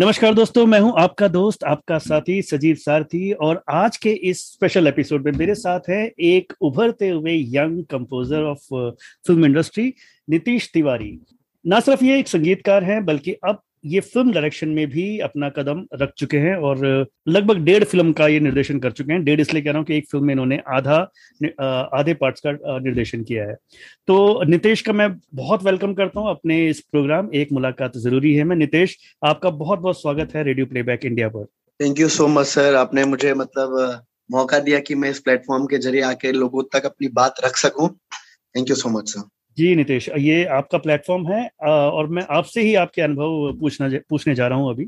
[0.00, 4.86] नमस्कार दोस्तों, मैं हूँ आपका दोस्त, आपका साथी सजीव सारथी और आज के इस स्पेशल
[4.86, 8.66] एपिसोड में मेरे साथ है एक उभरते हुए young composer of
[9.26, 9.92] film industry
[10.30, 11.18] Nitish Tiwari
[11.66, 15.84] ना सिर्फ़ ये एक संगीतकार हैं, बल्कि अब ये फ़िल्म डायरेक्शन में भी अपना कदम
[15.94, 16.78] रख चुके हैं और
[17.28, 19.96] लगभग डेढ़ फ़िल्म का ये निर्देशन कर चुके हैं। डेढ़ इसलिए कह रहा हूँ कि
[19.96, 20.96] एक फ़िल्म में इन्होंने आधा
[21.98, 23.54] आधे पार्ट्स का निर्देशन किया है।
[24.08, 28.44] तो नितेश का मैं बहुत वेलकम करता हूँ अपने इस प्रोग्राम, एक मुलाकात ज़रूरी है।
[28.44, 31.44] मैं नितेश, आपका बहुत बहुत स्वागत है रेडियो प्लेबैक इंडिया पर।
[31.80, 35.78] Thank you so much sir आपने मुझे मतलब मौका दिया कि मैं इस प्लेटफॉर्म के
[35.78, 37.88] ज़रिए आके लोगों तक अपनी बात रख सकूँ।
[38.54, 42.74] Thank you so much sir ji, Nitesh, ये आपका प्लेटफॉर्म है और मैं आपसे ही
[42.76, 44.84] आपके अनुभव पूछना पूछने जा रहा हूँ अभी।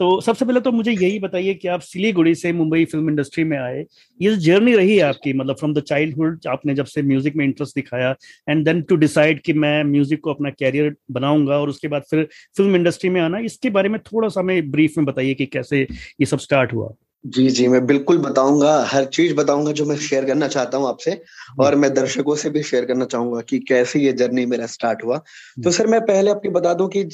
[0.00, 3.56] तो सबसे पहले तो मुझे यही बताइए कि आप सिलीगुड़ी से मुंबई फ़िल्म इंडस्ट्री में
[3.58, 3.84] आए,
[4.20, 7.74] ये जर्नी रही है आपकी मतलब फ्रॉम द चाइल्डहुड आपने जब से म्यूज़िक में इंटरेस्ट
[7.74, 8.14] दिखाया
[8.48, 12.24] एंड देन टू डिसाइड कि मैं म्यूज़िक को अपना कैरियर बनाऊँगा, और उसके बाद फिर
[12.56, 15.80] फ़िल्म इंडस्ट्री में आना, इसके बारे में थोड़ा सा हमें ब्रीफ में बताइए कि कैसे
[15.80, 16.88] ये सब स्टार्ट हुआ।
[17.24, 21.20] जी जी, मैं बिल्कुल बताऊँगा, हर चीज़ बताऊँगा जो मैं शेयर करना चाहता हूँ आपसे
[21.58, 25.16] और मैं दर्शकों से भी शेयर करना चाहूँगा कि कैसे ये जर्नी मेरा स्टार्ट हुआ।
[25.58, 27.04] तो सर मैं पहले आपको बता दूँ कि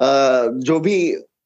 [0.00, 0.96] जो भी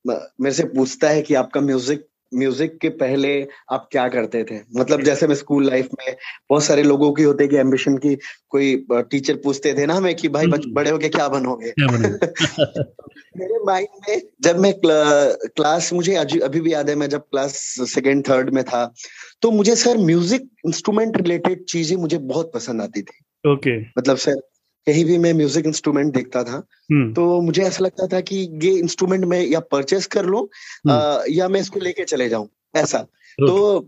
[0.06, 2.06] मेरे से पूछता है कि आपका म्यूज़िक
[2.37, 4.61] म्यूज़िक के पहले आप क्या करते थे?
[4.77, 6.17] मतलब जैसे मैं स्कूल लाइफ में
[6.51, 10.28] बहुत सारे लोगों की होते कि एम्बिशन की कोई टीचर पूछते थे ना हमें कि
[10.28, 11.73] भाई हम्म। बड़े होके क्या बनोगे?
[13.37, 18.28] मेरे माइंड में जब मैं क्लास मुझे अभी भी याद है मैं जब क्लास सेकेंड
[18.28, 18.95] थर्ड में था
[19.43, 23.98] तो मुझे सर म्यूज़िक इंस्ट्रूमेंट रिलेटेड चीज़ें मुझे बहुत पसंद आती थी। Okay okay.
[23.98, 24.41] मतलब सर
[24.87, 28.70] कहीं भी मैं म्यूज़िक इंस्ट्रूमेंट देखता था हम्म। तो मुझे ऐसा लगता था कि ये
[28.79, 30.43] इंस्ट्रूमेंट मैं या परचेस कर लूँ
[30.89, 32.98] हम्म। या मैं इसको लेके चले जाऊँ ऐसा
[33.39, 33.87] तो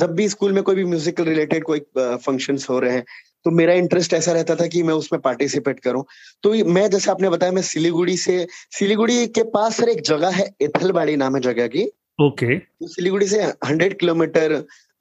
[0.00, 3.04] जब भी स्कूल में कोई भी म्यूजिकल रिलेटेड कोई फ़ंक्शन हो रहे हैं
[3.46, 6.04] तो मेरा इंटरेस्ट ऐसा रहता था कि मैं उसमें पार्टिसिपेट करूँ
[6.44, 8.46] तो मैं जैसे आपने बताया मैं सिलीगुड़ी से
[8.78, 11.84] सिलीगुड़ी के पास सर एक जगह है एथलबाड़ी नाम है जगह की
[12.20, 12.58] ओके okay.
[12.80, 14.52] तो सिलीगुड़ी से हंड्रेड किलोमीटर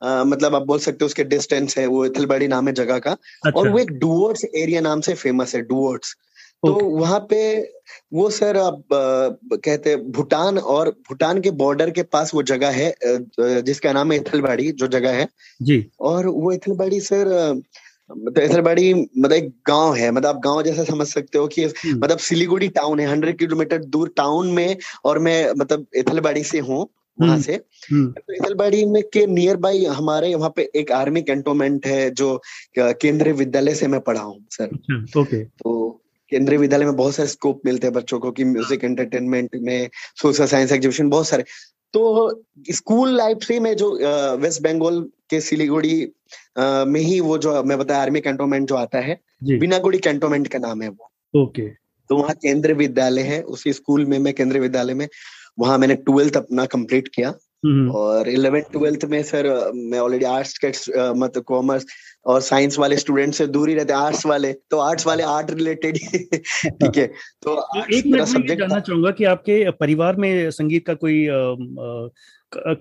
[0.03, 3.59] मतलब आप बोल सकते हो उसके डिस्टेंस है वो इथलबाड़ी नाम है जगह का। अच्छा।
[3.59, 6.15] और वो एक डुवर्ड्स एरिया नाम से फ़ेमस है डुवर्ड्स
[6.63, 7.39] तो वहाँ पे
[8.13, 12.93] वो सर आप कहते हैं भूटान और भूटान के बॉर्डर के पास वो जगह है
[13.39, 15.27] जिसका नाम है इथलबाड़ी जो जगह है।
[15.61, 17.27] जी। और वो इथलबाड़ी सर
[18.11, 21.99] मतलब इथलबाड़ी मतलब एक गाँव है मतलब आप गाँव जैसा समझ सकते हो कि हम्म।
[21.99, 26.87] मतलब सिलीगुड़ी टाउन है हंड्रेड किलोमीटर दूर टाउन में और मैं मतलब इथलबाड़ी से हूँ।
[27.21, 27.53] वहाँ हम्म, से।
[27.91, 32.41] हम्म। तो में के नियर बाई हमारे वहाँ पे एक आर्मी कैंटोनमेंट है जो
[32.79, 37.29] केंद्रीय विद्यालय से मैं पढ़ा हूँ सर। अच्छा, ओके। तो केंद्रीय विद्यालय में बहुत सारे
[37.29, 39.89] स्कोप मिलते हैं बच्चों को कि म्यूज़िक एंटरटेनमेंट में
[40.21, 41.43] सोशल साइंस एग्जीबिशन बहुत सारे।
[41.93, 43.91] तो स्कूल लाइफ से मैं जो
[44.37, 46.11] वेस्ट बंगाल के सिलीगुड़ी
[46.59, 50.81] में ही वो जो मैं बताया आर्मी कैंटोनमेंट जो आता है बिनागुड़ी कैंटोनमेंट का नाम
[50.81, 51.09] है वो।
[51.43, 51.69] ओके।
[52.09, 55.07] तो वहाँ केंद्रीय विद्यालय है उसी स्कूल में मैं केंद्रीय विद्यालय में
[55.59, 57.33] वहाँ मैंने ट्वेल्थ अपना कंप्लीट किया।
[57.65, 60.67] हम्म। और इलेवेंथ ट्वेल्थ में सर मैं ऑलरेडी आर्ट्स के
[61.13, 61.85] मतलब कॉमर्स
[62.25, 65.97] और साइंस वाले स्टूडेंट से दूर ही रहते आर्ट्स वाले। तो आर्ट्स वाले आर्ट रिलेटेड
[66.65, 70.93] ठीक है। तो, तो एक मिनट सब्जेक्ट जानना चाहूँगा कि आपके परिवार में संगीत का
[70.93, 71.27] कोई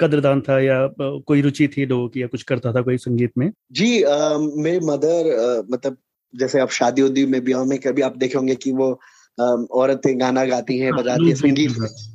[0.01, 3.53] कदरदान था या कोई रुचि थी लोगों की या कुछ करता था कोई संगीत में?
[3.73, 5.97] जी आ, मेरे मदर मतलब
[6.37, 9.01] जैसे आप शादी उदी में ब्याह में कभी आप देखे होंगे कि वो
[9.41, 11.71] औरतें गाना गाती हैं हाँ, बजाती हैं संगीत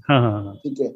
[0.09, 0.87] हाँ, हाँ, ठीक है।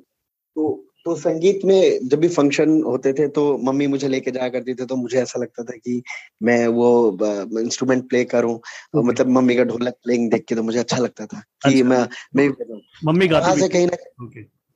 [0.55, 4.73] तो तो संगीत में जब भी फ़ंक्शन होते थे तो मम्मी मुझे लेके जाया करती
[4.73, 6.01] थी तो मुझे ऐसा लगता था कि
[6.43, 7.17] मैं वो
[7.59, 8.53] इंस्ट्रूमेंट प्ले करूँ।
[8.95, 11.89] और मतलब मम्मी का ढोलक प्लेइंग देख के तो मुझे अच्छा लगता था कि अच्छा।
[11.89, 12.49] मैं मैं
[13.05, 13.97] मम्मी गाती से कहीं ना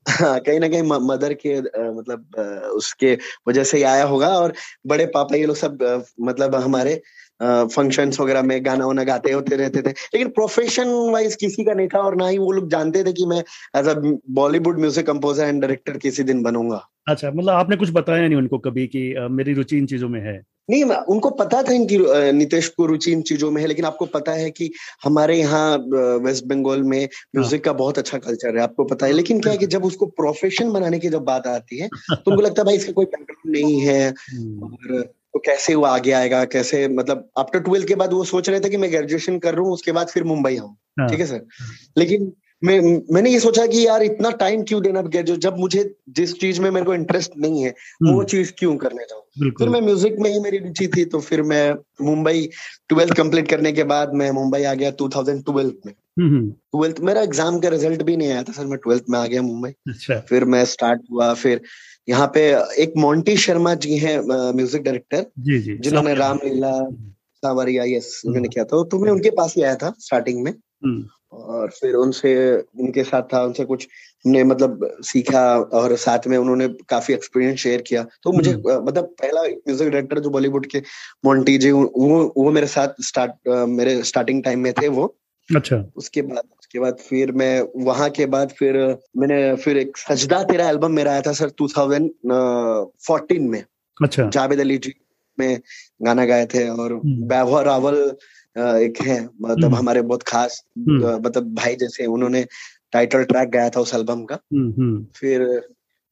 [0.05, 1.59] हाँ कहीं ना कहीं मदर के
[1.91, 2.35] मतलब
[2.75, 3.17] उसके
[3.47, 4.53] वजह से ही आया होगा। और
[4.87, 7.01] बड़े पापा ये लोग सब मतलब हमारे
[7.39, 11.87] फ़ंक्शंस वगैरह में गाना वाना गाते होते रहते थे। लेकिन प्रोफेशन वाइज किसी का नहीं
[11.87, 13.43] था और ना ही वो लोग जानते थे कि मैं
[13.75, 13.93] as a
[14.33, 18.57] Bollywood music composer and director किसी दिन बनूँगा। अच्छा मतलब आपने कुछ बताया नहीं उनको
[18.59, 20.41] कभी कि मेरी रुचि इन चीज़ों में है?
[20.69, 21.97] नहीं उनको पता था इनकी
[22.33, 24.69] नितेश को रुचि इन चीज़ों में है लेकिन आपको पता है कि
[25.03, 25.77] हमारे यहाँ
[26.23, 29.57] वेस्ट बंगाल में म्यूज़िक का बहुत अच्छा कल्चर है आपको पता है। लेकिन क्या है
[29.57, 32.75] कि जब उसको प्रोफेशन बनाने की जब बात आती है तो उनको लगता है भाई
[32.75, 35.03] इसका कोई बैकग्राउंड नहीं है। हम्म। और
[35.35, 36.43] तो कैसे वो आगे आएगा?
[36.45, 39.63] कैसे मतलब आफ्टर ट्वेल्थ के बाद वो सोच रहे थे कि मैं ग्रेजुएशन कर रहा
[39.63, 41.45] हूँ उसके बाद फिर मुंबई आऊँ। हाँ। ठीक है सर
[41.97, 42.31] लेकिन
[42.63, 42.79] मैं
[43.13, 46.69] मैंने ये सोचा कि यार इतना टाइम क्यों देना जो जब मुझे जिस चीज़ में
[46.71, 49.51] मेरे को इंटरेस्ट नहीं है वो हम्म। चीज़ क्यों करने जाऊँ?
[49.59, 52.49] फिर मैं म्यूज़िक में ही मेरी रुचि थी तो फिर मैं मुंबई
[52.89, 57.69] ट्वेल्थ कंप्लीट करने के बाद मैं मुंबई आ गया 2012 में। ट्वेल्थ मेरा एग्ज़ाम का
[57.69, 60.65] रिज़ल्ट भी नहीं आया था सर मैं ट्वेल्थ में आ गया मुंबई। अच्छा। फिर मैं
[60.65, 61.61] स्टार्ट हुआ फिर
[62.07, 62.41] यहाँ पे
[62.83, 64.19] एक मोंटी शर्मा जी हैं
[64.53, 66.71] म्यूज़िक डायरेक्टर जिन्होंने रामलीला
[67.43, 71.05] सावरिया यस उन्होंने किया था। तो मैं उनके पास ही आया था स्टार्टिंग में। हम्म।
[71.33, 72.31] और फिर उनसे
[72.79, 73.87] उनके साथ था उनसे कुछ
[74.25, 75.41] हमने मतलब सीखा
[75.79, 80.19] और साथ में उन्होंने काफ़ी एक्सपीरियंस शेयर किया। तो मुझे हम्म। मतलब पहला म्यूज़िक डायरेक्टर
[80.19, 80.81] जो बॉलीवुड के
[81.25, 85.15] मोन्टी जी वो वो मेरे साथ स्टार्ट मेरे स्टार्टिंग टाइम में थे वो।
[85.49, 88.77] अच्छा। उसके बाद उसके बाद फिर मैं वहाँ के बाद फिर
[89.17, 93.63] मैंने फिर एक सजदा तेरा एल्बम मेरा आया था सर 2014 में
[93.97, 94.93] अच्छा जावेद अली जी
[95.37, 95.59] में
[96.01, 97.97] गाना गाए थे और हम्म। वैभव रावल
[98.55, 102.45] एक है मतलब हम्म। हमारे बहुत खास हम्म। मतलब भाई जैसे उन्होंने
[102.91, 104.39] टाइटल ट्रैक गाया था उस एल्बम का
[105.19, 105.45] फिर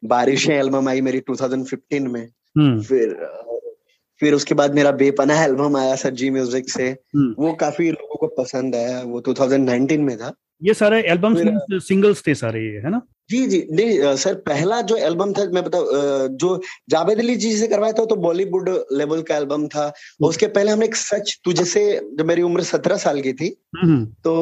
[0.04, 2.26] बारिशें एल्बम आई मेरी 2015 में
[2.82, 3.16] फिर
[4.24, 8.28] फिर उसके बाद मेरा बेपना एल्बम आया सर जी म्यूज़िक से। वो काफ़ी लोगों को
[8.36, 10.32] पसंद आया। वो 2019 में था।
[10.64, 11.36] ये सारे एल्बम
[11.80, 13.02] सिंगल्स थे सारे ये है ना?
[13.30, 15.80] जी जी। नहीं सर पहला जो एल्बम था मैं बता
[16.42, 16.50] जो
[16.90, 19.92] जावेद अली जी से करवाया था तो बॉलीवुड लेवल का एल्बम था।
[20.22, 21.84] उसके पहले हमने एक सच तुझे से
[22.20, 24.34] जब मेरी उम्र सत्रह साल की थी हम्म। तो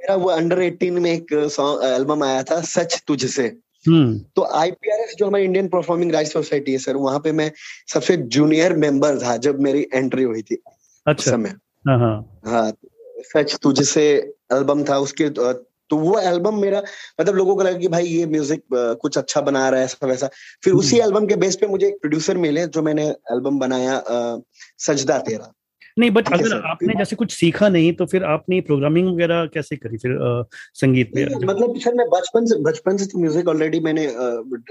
[0.00, 3.56] मेरा वो अंडर एटीन में एक एल्बम आया था सच तुझसे। हम्म।
[3.88, 7.50] तो आईपीआरएस जो हमारी इंडियन परफॉर्मिंग राइट सोसाइटी है सर वहाँ पे मैं
[7.92, 10.62] सबसे जूनियर मेंबर था जब मेरी एंट्री हुई थी
[11.06, 11.54] अच्छा। समय।
[11.88, 12.72] हाँ, हाँ।, हाँ
[13.18, 15.28] सच तुझसे एल्बम था उसके
[15.90, 16.82] तो वो एल्बम मेरा
[17.20, 20.28] मतलब लोगों को लगा कि भाई ये म्यूज़िक कुछ अच्छा बना रहा है ऐसा वैसा।
[20.64, 24.02] फिर उसी एल्बम हम्म। के बेस पे मुझे एक प्रोड्यूसर मिले जो मैंने एल्बम बनाया
[24.78, 25.52] सजदा तेरा।
[25.96, 29.96] नहीं बट अगर आपने जैसे कुछ सीखा नहीं तो फिर आपने प्रोग्रामिंग वगैरह कैसे करी
[29.96, 30.42] फिर आ,
[30.74, 34.06] संगीत पे मतलब सर मैं बचपन से बचपन से तो म्यूज़िक ऑलरेडी मैंने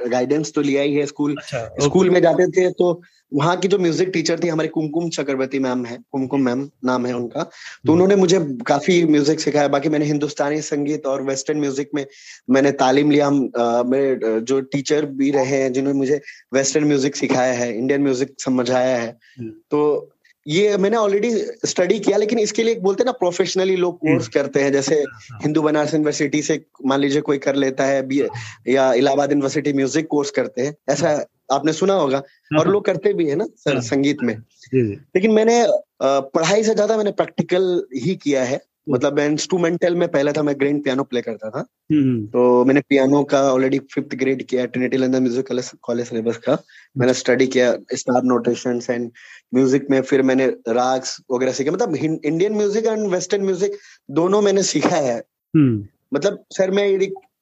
[0.10, 3.78] गाइडेंस तो लिया ही है स्कूल अच्छा, स्कूल में जाते थे तो वहाँ की जो
[3.80, 7.50] म्यूज़िक टीचर थी हमारे कुमकुम चक्रवर्ती मैम है कुमकुम मैम नाम है उनका। तो
[7.82, 12.06] हम्म। उन्होंने मुझे काफ़ी म्यूज़िक सिखाया बाकी मैंने हिंदुस्तानी संगीत और वेस्टर्न म्यूज़िक में
[12.50, 16.22] मैंने तालीम लिया। मेरे जो टीचर भी रहे हैं जिन्होंने मुझे
[16.54, 19.10] वेस्टर्न म्यूज़िक सिखाया है इंडियन म्यूज़िक समझाया है
[19.40, 20.10] हम्म। तो
[20.48, 21.30] ये मैंने ऑलरेडी
[21.66, 25.40] स्टडी किया लेकिन इसके लिए बोलते हैं ना प्रोफेशनली लोग कोर्स करते हैं जैसे हाँ।
[25.44, 28.22] हिंदू बनारस यूनिवर्सिटी से मान लीजिए कोई कर लेता है बी
[28.68, 31.14] या इलाहाबाद यूनिवर्सिटी म्यूज़िक कोर्स करते हैं ऐसा
[31.52, 34.34] आपने सुना होगा हाँ, और हाँ। लोग करते भी है ना सर संगीत में।
[34.74, 35.66] लेकिन मैंने
[36.04, 40.56] पढ़ाई से ज़्यादा मैंने प्रैक्टिकल ही किया है। मतलब मैं इंस्ट्रूमेंटल में पहले था मैं
[40.60, 44.98] ग्रैंड पियानो प्ले करता था हम्म। तो मैंने पियानो का ऑलरेडी फिफ्थ ग्रेड किया Trinity
[44.98, 45.48] London music
[45.82, 46.58] college syllabus का
[46.98, 49.10] मैंने स्टडी किया स्टार नोटेशन एंड
[49.54, 53.78] म्यूज़िक में फिर मैंने राग्स वगैरह सीखे मतलब Indian music and western music
[54.12, 55.18] दोनों मैंने सीखा है
[55.54, 56.88] हम्म। मतलब सर मैं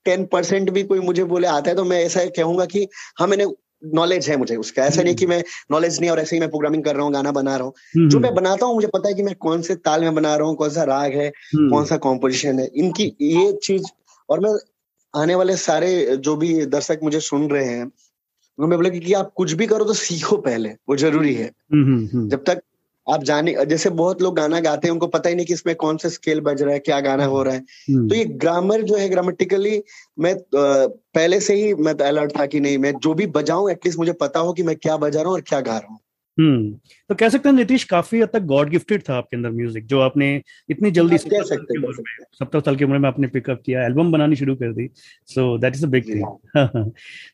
[0.05, 2.87] टेन परसेंट भी कोई मुझे बोले आता है तो मैं ऐसा कहूँगा कि
[3.19, 3.45] हाँ मैंने
[3.83, 6.83] नॉलेज है मुझे उसका। ऐसा नहीं कि मैं नॉलेज नहीं और ऐसे ही मैं प्रोग्रामिंग
[6.83, 9.09] कर रहा हूँ गाना बना रहा हूँ। हम्म, जो मैं हम्म। बनाता हूँ मुझे पता
[9.09, 11.69] है कि मैं कौन से ताल में बना रहा हूँ कौन सा राग है हम्म।
[11.69, 13.83] कौन सा कॉम्पोजिशन है। इनकी ये चीज़
[14.29, 14.51] और मैं
[15.13, 17.91] आने वाले सारे जो भी दर्शक मुझे सुन रहे हैं
[18.57, 22.61] मैं बोला कि आप कुछ भी करो तो सीखो पहले वो ज़रूरी है। जब तक
[23.11, 25.97] आप जाने जैसे बहुत लोग गाना गाते हैं उनको पता ही नहीं कि इसमें कौन
[25.97, 28.97] सा स्केल बज रहा है क्या गाना हो रहा है। हम्म। तो ये ग्रामर जो
[28.97, 29.81] है ग्रामेटिकली
[30.17, 34.13] मैं पहले से ही मैं अलर्ट था कि नहीं मैं जो भी बजाऊं एटलीस्ट मुझे
[34.21, 35.99] पता हो कि मैं क्या बजा रहा हूँ और क्या गा रहा हूँ।
[36.37, 36.71] हम्म।
[37.09, 39.99] तो कह सकते हैं नीतीश काफ़ी हद तक गॉड गिफ्टेड था आपके अंदर म्यूज़िक जो
[39.99, 40.29] आपने
[40.69, 41.43] इतनी जल्दी सत्तर
[42.61, 44.87] साल की उम्र में आपने पिकअप किया एल्बम बनानी शुरू कर दी।
[45.29, 46.91] So that is a big thing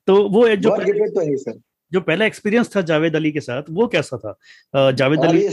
[0.07, 1.59] तो वो जो तो है सर
[1.93, 4.91] जो पहला एक्सपीरियंस था जावेद अली के साथ वो कैसा था?
[4.91, 5.47] जावेद अली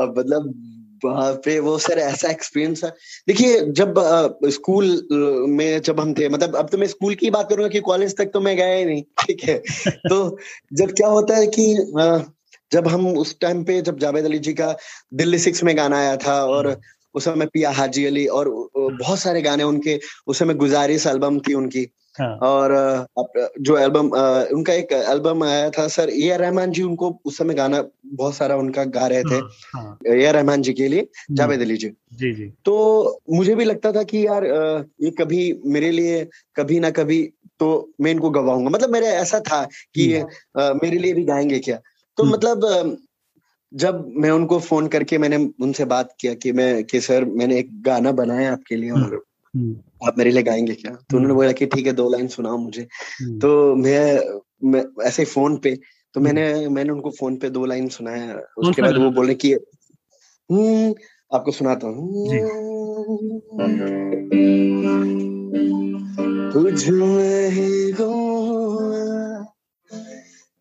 [0.00, 0.52] मतलब
[1.04, 2.90] वहाँ पे वो सर ऐसा एक्सपीरियंस है
[3.28, 3.94] देखिए जब
[4.44, 5.06] स्कूल
[5.48, 8.30] में जब हम थे मतलब अब तो मैं स्कूल की बात करूँगा कि कॉलेज तक
[8.34, 9.58] तो मैं गया ही नहीं ठीक है?
[10.08, 10.38] तो
[10.72, 11.74] जब क्या होता है कि
[12.72, 14.76] जब हम उस टाइम पे जब जावेद अली जी का
[15.14, 16.78] दिल्ली सिक्स में गाना आया था और हम्म।
[17.14, 21.54] उस समय पिया हाजी अली और बहुत सारे गाने उनके उस समय गुजारिश एल्बम थी
[21.54, 21.86] उनकी।
[22.18, 22.36] हाँ.
[22.36, 22.72] और
[23.60, 24.06] जो एल्बम
[24.56, 28.34] उनका एक एल्बम आया था sir A R Rahman ji उनको उस समय गाना बहुत
[28.34, 31.60] सारा उनका गा रहे थे हाँ, हाँ। ए आर रहमान जी के लिए हम्म। जावेद
[31.60, 34.44] अली जी जी जी तो मुझे भी लगता था कि यार
[35.02, 39.64] ये कभी मेरे लिए कभी ना कभी तो मैं इनको गवाऊँगा मतलब मेरा ऐसा था
[39.94, 41.80] कि हम्म। मेरे लिए भी गाएँगे क्या
[42.16, 42.98] तो हम्म। मतलब
[43.74, 47.82] जब मैं उनको फ़ोन करके मैंने उनसे बात किया कि मैं कि सर मैंने एक
[47.82, 49.29] गाना बनाया आपके लिए और।
[50.06, 50.92] आप मेरे लिए गाएँगे क्या?
[50.92, 52.82] तो उन्होंने हम्म। बोला कि ठीक है दो लाइन सुनाओ मुझे।
[53.22, 54.20] हम्म। तो मैं,
[54.64, 55.78] मैं ऐसे फ़ोन पे
[56.14, 59.54] तो मैंने मैंने उनको फ़ोन पे दो लाइन सुनाया। उसके बाद वो बोले कि
[61.34, 62.26] आपको सुनाता हूँ।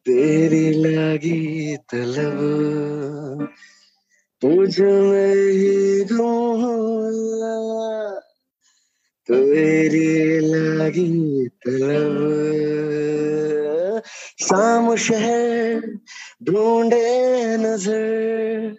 [0.06, 3.50] तेरी लगी तलब।
[4.42, 6.04] तुझ में ही
[9.90, 10.40] तेरी
[10.78, 12.18] लगी तलब
[14.42, 15.82] शाम शहर
[16.44, 18.76] ढूंढे नज़र।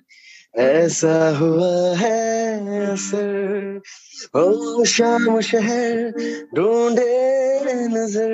[0.61, 3.81] ऐसा हुआ है असर।
[4.37, 6.11] ओ शाम शहर
[6.57, 8.33] ढूंढे नज़र।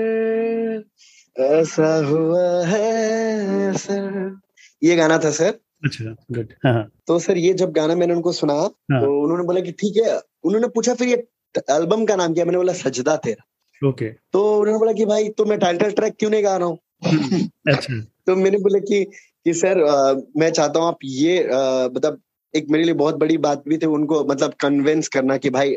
[1.36, 4.38] ऐसा हुआ है सर
[4.82, 8.54] ये गाना था सर। अच्छा गुड हाँ। तो सर ये जब गाना मैंने उनको सुना
[8.54, 11.16] हाँ। तो उन्होंने बोला कि ठीक है। उन्होंने पूछा फिर ये
[11.54, 15.44] एल्बम का नाम किया मैंने बोला सजदा तेरा। ओके तो उन्होंने बोला कि भाई तो
[15.44, 16.78] मैं टाइटल ट्रैक क्यों नहीं गा रहा हूँ?
[17.68, 19.04] अच्छा। तो मैंने बोला कि
[19.44, 21.44] कि सर आ, मैं चाहता हूँ आप ये
[21.94, 22.20] मतलब
[22.54, 25.74] एक मेरे लिए बहुत बड़ी बात भी थी उनको मतलब कन्विंस करना कि भाई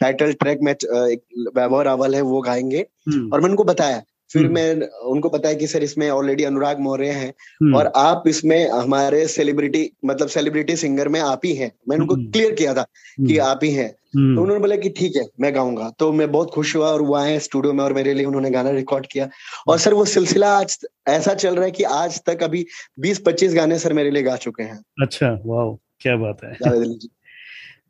[0.00, 1.22] टाइटल ट्रैक में एक
[1.56, 5.54] वैभव रावल है वो गाएँगे। हम्म, और मैंने उनको बताया। फिर हम्म। मैं उनको बताया
[5.54, 10.76] कि सर इसमें ऑलरेडी अनुराग मौर्य हैं हम्म, और आप इसमें हमारे सेलिब्रिटी मतलब सेलिब्रिटी
[10.76, 12.82] सिंगर में आप ही हैं। मैंने उनको हम्म। क्लियर किया था
[13.26, 16.12] कि हम्म, आप ही हैं। हम्म, तो उन्होंने बोला कि ठीक है मैं गाऊँगा। तो
[16.12, 19.06] मैं बहुत खुश हुआ और वो आए स्टूडियो में और मेरे लिए उन्होंने गाना रिकॉर्ड
[19.06, 19.28] किया।
[19.68, 22.66] और सर वो सिलसिला आज ऐसा चल रहा है कि आज तक अभी
[23.00, 26.52] 20-25 गाने सर मेरे लिए गा चुके हैं। अच्छा वाह क्या बात है।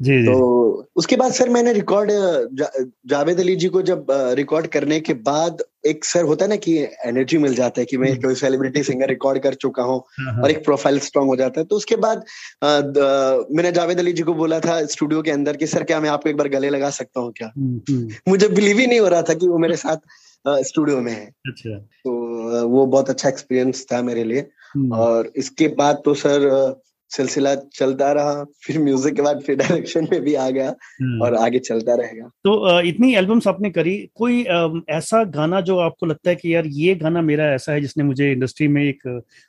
[0.01, 2.11] जी तो उसके बाद सर मैंने रिकॉर्ड
[2.55, 2.71] जा,
[3.07, 6.79] जावेद अली जी को जब रिकॉर्ड करने के बाद एक सर होता है ना कि
[7.05, 10.33] एनर्जी मिल जाता है कि मैं हम्म। कोई सेलिब्रिटी सिंगर रिकॉर्ड कर चुका हूँ हाँ,
[10.35, 12.19] हाँ, और एक प्रोफ़ाइल स्ट्रांग हो जाता है। तो उसके बाद
[12.63, 16.01] अ, द- मैंने जावेद अली जी को बोला था स्टूडियो के अंदर कि सर क्या
[16.01, 17.53] मैं आपको एक बार गले लगा सकता हूँ क्या?
[17.59, 19.97] हम्म, हम्म, मुझे बिलीव ही नहीं हो रहा था कि वो मेरे साथ
[20.49, 24.51] स्टूडियो में है। अच्छा। तो वो बहुत अच्छा एक्सपीरियंस था मेरे लिए।
[24.93, 26.49] और इसके बाद तो सर
[27.11, 31.35] सिलसिला चलता रहा फिर म्यूज़िक के बाद फिर डायरेक्शन में भी आ गया हम्म। और
[31.37, 34.43] आगे चलता रहेगा। तो इतनी एल्बम्स आपने करी कोई
[34.91, 38.31] ऐसा गाना जो आपको लगता है कि यार ये गाना मेरा ऐसा है जिसने मुझे
[38.33, 39.07] इंडस्ट्री में एक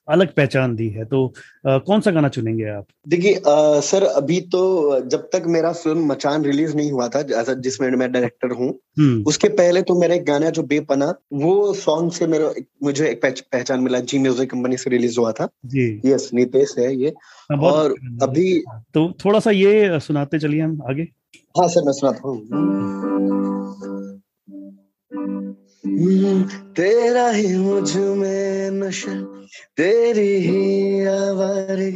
[0.07, 1.05] अलग पहचान दी है?
[1.05, 1.33] तो
[1.67, 2.85] कौन सा गाना चुनेंगे आप?
[3.07, 3.41] देखिए
[3.81, 7.21] सर अभी तो जब तक मेरा फ़िल्म मचान रिलीज़ नहीं हुआ था
[7.53, 12.11] जिसमें मैं डायरेक्टर हूँ हम्म, उसके पहले तो मेरा एक गाना जो बेपना वो सॉन्ग
[12.11, 12.51] से मेरा
[12.83, 16.93] मुझे एक पहचान मिला जी म्यूज़िक कंपनी से रिलीज़ हुआ था। जी। यस नितेश है
[16.95, 17.13] ये।
[17.59, 21.03] और अच्छा। अभी तो थोड़ा सा ये सुनाते चलिए हम आगे।
[21.57, 22.39] हाँ सर मैं सुनाता हूँ।
[26.75, 29.13] तेरा ही मुझमें नशा
[29.77, 31.91] तेरी ही आवारी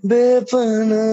[0.06, 1.04] बेपना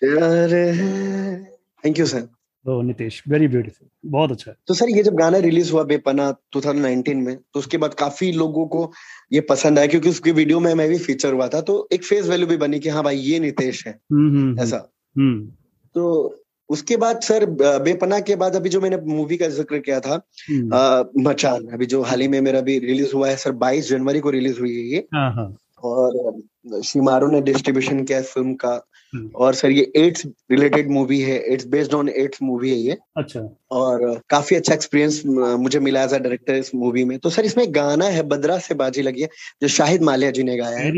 [0.00, 1.44] प्यार है।
[1.84, 2.28] Thank you sir
[2.68, 6.36] O Nitesh very beautiful बहुत अच्छा है। तो सर ये जब गाना रिलीज़ हुआ बेपना
[6.56, 8.92] 2019 में तो उसके बाद काफ़ी लोगों को
[9.32, 12.26] ये पसंद आया क्योंकि उसकी वीडियो में मैं भी फीचर हुआ था तो एक फेस
[12.26, 15.46] वैल्यू भी बनी कि हाँ भाई ये नितेश है। हम्म, हम्म, हम्म, ऐसा। हम्म,
[15.94, 16.34] तो
[16.68, 20.70] उसके बाद सर बेपना के बाद अभी जो मैंने मूवी का ज़िक्र किया था हम्म,
[20.74, 24.20] अ, मचान अभी जो हाल ही में मेरा भी रिलीज़ हुआ है सर 22 जनवरी
[24.20, 26.42] को रिलीज़ हुई है ये। हाँ हाँ। और
[26.84, 31.52] शिमारू ने डिस्ट्रीब्यूशन किया है फ़िल्म का। हम्म। और सर ये एड्स रिलेटेड मूवी है
[31.52, 35.22] it's based on AIDS movie है ये। अच्छा। और काफ़ी अच्छा एक्सपीरियंस
[35.58, 38.74] मुझे मिला एज अ डायरेक्टर इस मूवी में। तो सर इसमें गाना है बद्रा से
[38.74, 39.28] बाजी लगी है
[39.62, 40.90] जो शाहिद मालिया जी ने गाया है।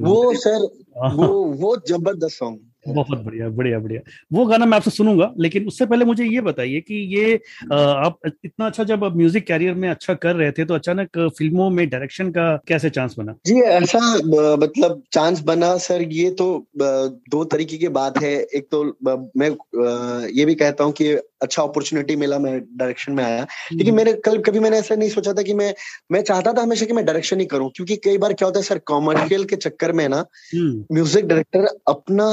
[0.00, 0.68] वो सर
[1.14, 2.58] वो वो ज़बरदस्त सॉन्ग
[2.88, 4.00] बहुत बढ़िया बढ़िया बढ़िया।
[4.32, 7.34] वो गाना मैं आपसे सुनूँगा लेकिन उससे पहले मुझे ये बताइए कि ये
[7.72, 11.68] आप इतना अच्छा जब आप म्यूज़िक कैरियर में अच्छा कर रहे थे तो अचानक फ़िल्मों
[11.70, 13.34] में डायरेक्शन का कैसे चांस बना?
[13.46, 13.98] जी ऐसा
[14.56, 18.82] मतलब चांस बना सर ये तो दो तरीके की बात है। एक तो
[19.36, 19.48] मैं
[20.28, 24.38] ये भी कहता हूँ कि अच्छा अपॉर्चुनिटी मिला मैं डायरेक्शन में आया। लेकिन मेरे कल
[24.42, 25.72] कभी मैंने ऐसा नहीं सोचा था कि मैं
[26.12, 28.64] मैं चाहता था हमेशा कि मैं डायरेक्शन ही करूँ क्योंकि कई बार क्या होता है
[28.64, 32.28] सर कॉमर्शियल के चक्कर में ना हम्म, म्यूज़िक डायरेक्टर अपना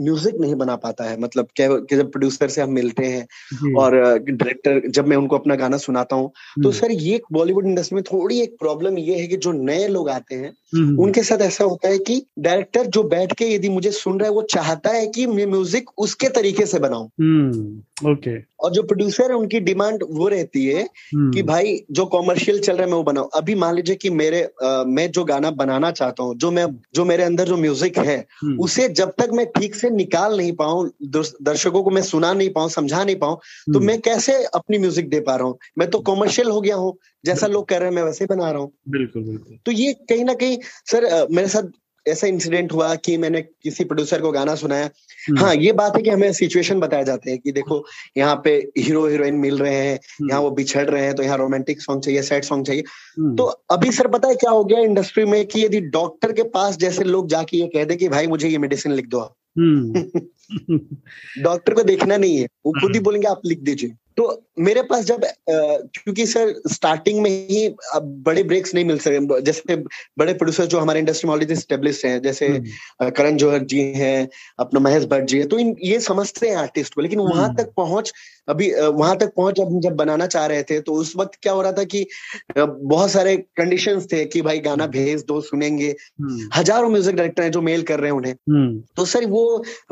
[0.00, 4.18] म्यूज़िक नहीं बना पाता है। मतलब क्या कि जब प्रोड्यूसर से हम मिलते हैं और
[4.18, 8.04] डायरेक्टर जब मैं उनको अपना गाना सुनाता हूँ तो हम्म, सर ये बॉलीवुड इंडस्ट्री में
[8.12, 11.88] थोड़ी एक प्रॉब्लम ये है कि जो नए लोग आते हैं उनके साथ ऐसा होता
[11.88, 15.26] है कि डायरेक्टर जो बैठ के यदि मुझे सुन रहा है वो चाहता है कि
[15.26, 20.28] मैं म्यूज़िक उसके तरीके से बनाऊँ। हम्म, ओके और जो प्रोड्यूसर है उनकी डिमांड वो
[20.28, 23.74] रहती है हम्म, कि भाई जो कॉमर्शियल चल रहा है मैं वो बनाऊँ। अभी मान
[23.74, 27.48] लीजिए कि मेरे अ, मैं जो गाना बनाना चाहता हूँ जो मैं जो मेरे अंदर
[27.48, 31.82] जो म्यूज़िक है हम्म, उसे जब तक मैं ठीक से निकाल नहीं पाऊँ दर्श- दर्शकों
[31.82, 35.20] को मैं सुना नहीं पाऊँ समझा नहीं पाऊँ तो हम्म, मैं कैसे अपनी म्यूज़िक दे
[35.20, 35.58] पा रहा हूँ?
[35.78, 38.50] मैं तो कॉमर्शियल हो गया हूँ जैसा लोग कह रहे हैं मैं वैसे ही बना
[38.50, 40.57] रहा हूँ। बिल्कुल बिल्कुल। तो ये कहीं ना कहीं
[40.90, 41.70] सर मेरे साथ
[42.06, 46.02] ऐसा इंसिडेंट हुआ कि मैंने किसी प्रोड्यूसर को गाना सुनाया। हम्म, हाँ ये बात है
[46.02, 47.84] कि हमें सिचुएशन बताए जाते हैं कि देखो
[48.16, 51.36] यहाँ पे हीरो हीरोइन मिल रहे हैं हम्म, यहाँ वो बिछड़ रहे हैं तो यहाँ
[51.38, 52.82] रोमांटिक सॉन्ग चाहिए सैड सॉन्ग चाहिए।
[53.18, 56.42] हम्म, तो अभी सर पता है क्या हो गया इंडस्ट्री में कि यदि डॉक्टर के
[56.42, 59.20] पास जैसे लोग जाके ये कह दे कि भाई मुझे ये मेडिसिन लिख दो
[60.50, 64.24] डॉक्टर को देखना नहीं है वो खुद ही हाँ। बोलेंगे आप लिख दीजिए तो
[64.58, 69.76] मेरे पास जब क्योंकि सर स्टार्टिंग में ही बड़े ब्रेक्स नहीं मिल सके जैसे
[70.18, 74.28] बड़े प्रोड्यूसर जो हमारे इंडस्ट्री में ऑलरेडी स्टेब्लिश हैं जैसे हम्म। करण जौहर जी हैं
[74.58, 77.56] अपना महेश भट्ट जी है तो इन ये समझते हैं आर्टिस्ट को लेकिन वहाँ हम्म।
[77.56, 78.12] तक पहुँच
[78.48, 81.62] अभी वहाँ तक पहुँच जब जब बनाना चाह रहे थे तो उस वक्त क्या हो
[81.62, 82.04] रहा था कि
[82.56, 85.94] बहुत सारे कंडीशंस थे कि भाई गाना हम्म। भेज दो सुनेंगे
[86.56, 89.44] हज़ारों म्यूज़िक डायरेक्टर हैं जो मेल कर रहे हैं उन्हें तो सर वो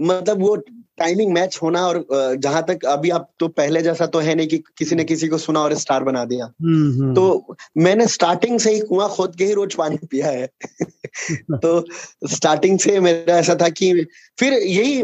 [0.03, 0.57] मतलब वो
[0.99, 4.59] टाइमिंग मैच होना और जहाँ तक अभी आप तो पहले जैसा तो है नहीं कि
[4.59, 8.73] किसी ने किसी को सुना और स्टार बना दिया। हम्म, हम्म। तो मैंने स्टार्टिंग से
[8.73, 10.51] ही कुआँ खोद के ही रोज पानी पिया है।
[11.53, 11.85] तो
[12.29, 14.07] स्टार्टिंग से मेरा ऐसा था कि
[14.39, 15.03] फिर यही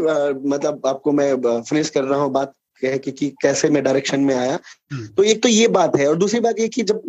[0.49, 2.53] मतलब आपको मैं फिनिश कर रहा हूँ बात।
[2.89, 4.59] है कि, कि कैसे मैं डायरेक्शन में आया
[4.93, 7.03] हम्म। तो एक तो ये बात है और दूसरी बात ये कि जब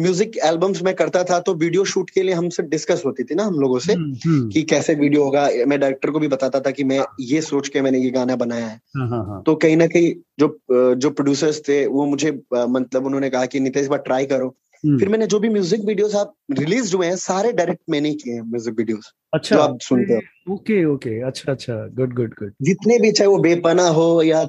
[0.00, 3.44] म्यूज़िक एल्बम्स में करता था तो वीडियो शूट के लिए हमसे डिस्कस होती थी ना
[3.44, 6.70] हम लोगों से हम्म, हम्म। कि कैसे वीडियो होगा मैं डायरेक्टर को भी बताता था
[6.70, 9.76] कि मैं ये सोच के मैंने ये गाना बनाया है हाँ, हाँ, हाँ। तो कहीं
[9.76, 10.58] ना कहीं जो
[10.94, 15.26] जो प्रोड्यूसर्स थे वो मुझे मतलब उन्होंने कहा कि नितेश बार ट्राई करो। फिर मैंने
[15.26, 19.12] जो भी म्यूज़िक वीडियोस आप रिलीज़ हुए हैं सारे डायरेक्ट मैंने किए हैं म्यूज़िक वीडियोस
[19.34, 21.20] अच्छा। जो आप सुनते हो। Okay okay.
[21.26, 24.44] अच्छा अच्छा। गुड गुड गुड जितने भी चाहे वो बेपना हो या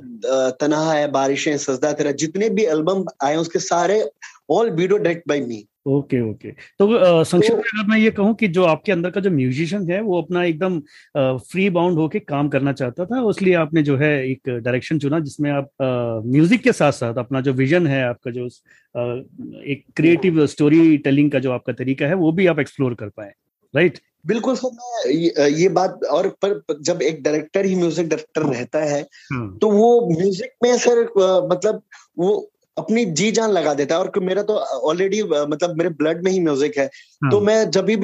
[0.62, 4.04] तनहा है बारिशें सजदा तेरा जितने भी एल्बम आए उसके सारे
[4.50, 8.48] all video direct by me okay okay तो संक्षिप्त में अगर मैं ये कहूँ कि
[8.48, 10.80] जो आपके अंदर का जो म्यूजिशियन है वो अपना एकदम
[11.18, 15.52] फ्री बाउंड होके काम करना चाहता था इसलिए आपने जो है एक डायरेक्शन चुना जिसमें
[15.52, 15.70] आप
[16.26, 19.04] म्यूज़िक के साथ साथ अपना जो विजन है आपका जो आ,
[19.64, 23.34] एक क्रिएटिव स्टोरी टेलिंग का जो आपका तरीका है वो भी आप एक्सप्लोर कर पाए
[23.74, 28.42] राइट बिल्कुल सर मैं ये, ये बात और पर जब एक डायरेक्टर ही म्यूज़िक डायरेक्टर
[28.44, 29.02] रहता है
[29.34, 31.02] हाँ। तो वो म्यूज़िक में सर
[31.52, 31.82] मतलब
[32.18, 34.54] वो अपनी जी जान लगा देता है और मेरा तो
[34.90, 37.96] ऑलरेडी मतलब मेरे ब्लड में ही म्यूज़िक है हाँ। तो मैं जब भी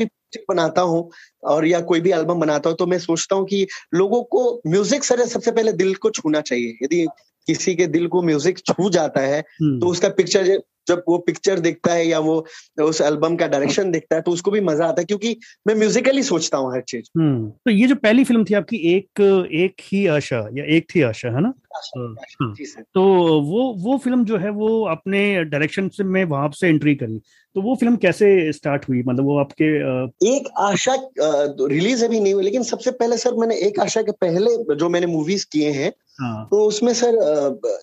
[0.50, 1.10] बनाता हूँ
[1.44, 5.04] और या कोई भी एल्बम बनाता हूँ तो मैं सोचता हूँ कि लोगों को म्यूज़िक
[5.04, 7.06] सर सबसे पहले दिल को छूना चाहिए यदि
[7.48, 10.58] किसी के दिल को म्यूज़िक छू जाता है हम्म। तो उसका पिक्चर
[10.89, 12.36] जब वो पिक्चर देखता है या वो
[12.81, 15.36] उस एल्बम का डायरेक्शन देखता है तो उसको भी मज़ा आता है क्योंकि
[15.67, 19.22] मैं म्यूजिकली सोचता हूँ हर चीज़ हम्म, तो ये जो पहली फ़िल्म थी आपकी एक
[19.53, 22.54] एक ही आशा या एक थी आशा है ना हाँ, हाँ।
[22.93, 23.02] तो
[23.41, 27.21] वो वो फ़िल्म जो है वो अपने डायरेक्शन से में वहाँ से एंट्री करी
[27.56, 30.08] तो वो फ़िल्म कैसे स्टार्ट हुई मतलब वो आपके आ...
[30.34, 34.75] एक आशा रिलीज़ अभी नहीं हुई लेकिन सबसे पहले सर मैंने एक आशा के पहले
[34.75, 35.91] जो मैंने मूवीज़ किए हाँ.
[36.21, 37.17] तो उसमें सर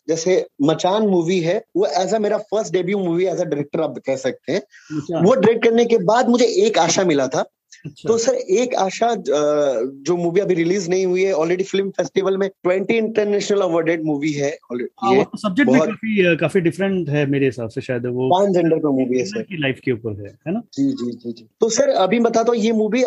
[0.09, 3.95] जैसे मचान मूवी है वो एज अ मेरा first debut movie as a director आप
[4.07, 7.45] कह सकते हैं अच्छा। वो डायरेक्ट करने के बाद मुझे एक आशा मिला था।
[7.89, 12.49] तो सर एक आशा जो मूवी अभी रिलीज़ नहीं हुई है ऑलरेडी फ़िल्म फेस्टिवल में
[12.49, 18.07] ट्वेंटी इंटरनेशनल अवार्डेड मूवी है सब्जेक्ट हाँ, काफ़ी काफ़ी डिफरेंट है मेरे हिसाब से शायद
[18.07, 20.63] वो। पाँच जेंडर का मूवी है सर की लाइफ के ऊपर है है ना?
[20.75, 23.03] जी जी जी जी। तो सर अभी बताता हूँ ये मूवी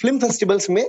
[0.00, 0.82] फ़िल्म फेस्टिवल्स में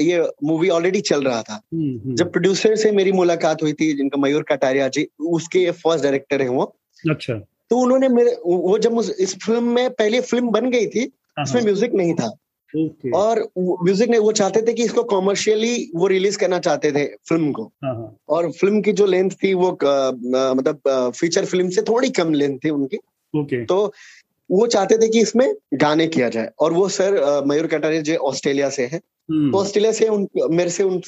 [0.00, 3.92] ये मूवी ऑलरेडी चल रहा था। हम्म, हम्म। जब प्रोड्यूसर से मेरी मुलाकात हुई थी
[3.96, 6.64] जिनका मयूर कटारिया जी उसके फ़र्स्ट डायरेक्टर है वो।
[7.10, 7.34] अच्छा।
[7.70, 11.62] तो उन्होंने मेरे वो जब इस फ़िल्म में पहले फ़िल्म बन गई थी हाँ, उसमें
[11.62, 12.30] म्यूज़िक हाँ। नहीं था।
[12.74, 13.12] Okay.
[13.14, 17.52] और म्यूज़िक ने वो चाहते थे कि इसको कॉमर्शियली वो रिलीज़ करना चाहते थे फ़िल्म
[17.52, 22.10] को हाँ, हाँ। और फ़िल्म की जो लेंथ थी वो मतलब फीचर फ़िल्म से थोड़ी
[22.10, 22.98] कम लेंथ थी उनकी
[23.34, 23.66] okay.
[23.68, 23.92] तो
[24.50, 28.68] वो चाहते थे कि इसमें गाने किया जाए और वो सर मयूर कटारे जो ऑस्ट्रेलिया
[28.70, 31.00] से है हम्म। तो ऑस्ट्रेलिया से उन मेरे से उन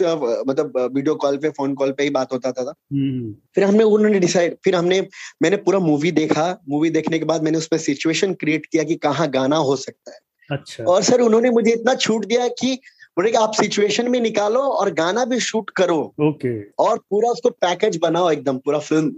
[0.48, 4.18] मतलब वीडियो कॉल पे फ़ोन कॉल पे ही बात होता था, हम्म। फिर हमने उन्होंने
[4.18, 5.00] डिसाइड फिर हमने
[5.42, 8.94] मैंने पूरा मूवी देखा मूवी देखने के बाद मैंने उस पर सिचुएशन क्रिएट किया कि
[8.94, 10.18] कहाँ गाना हो सकता है
[10.52, 12.74] अच्छा। और सर उन्होंने मुझे इतना छूट दिया कि
[13.16, 17.50] बोले कि आप सिचुएशन में निकालो और गाना भी शूट करो। ओके। और पूरा उसको
[17.50, 19.14] पैकेज बनाओ एकदम पूरा फ़िल्म।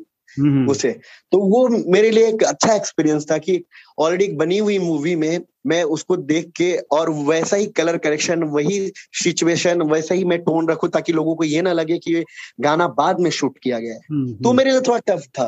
[0.71, 0.91] उसे।
[1.33, 3.65] तो वो मेरे लिए एक अच्छा एक्सपीरियंस था कि
[3.99, 8.43] ऑलरेडी एक बनी हुई मूवी में मैं उसको देख के और वैसा ही कलर करेक्शन
[8.43, 12.25] वही सिचुएशन वैसा ही मैं टोन रखू ताकि लोगों को ये ना लगे कि
[12.61, 15.47] गाना बाद में शूट किया गया है। हम्म, तो हम्म। मेरे लिए थोड़ा टफ था।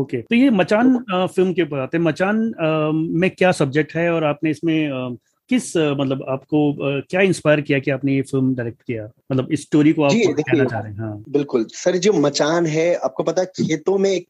[0.00, 2.52] ओके तो ये मचान फ़िल्म के ऊपर आते मचान
[3.10, 4.90] में क्या सब्जेक्ट है और आपने इसमें
[5.48, 6.60] किस मतलब आपको
[7.00, 9.04] क्या इंस्पायर किया कि आपने ये फ़िल्म डायरेक्ट किया?
[9.32, 12.94] मतलब इस स्टोरी को आप कहना चाह रहे हैं हाँ। बिल्कुल। सर जो मचान है
[12.94, 14.26] आपको पता है खेतों में एक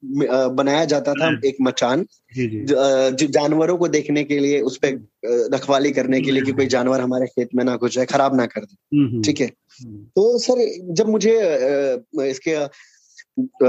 [0.57, 4.99] बनाया जाता था हाँ। एक मचान। जो जानवरों को देखने के लिए उस पर
[5.55, 8.47] रखवाली करने के लिए कि कोई जानवर हमारे खेत में ना घुस जाए खराब ना
[8.47, 9.51] कर दे। हम्म, हम्म। ठीक है?
[9.83, 11.39] हम्म। तो सर जब मुझे
[12.31, 12.57] इसके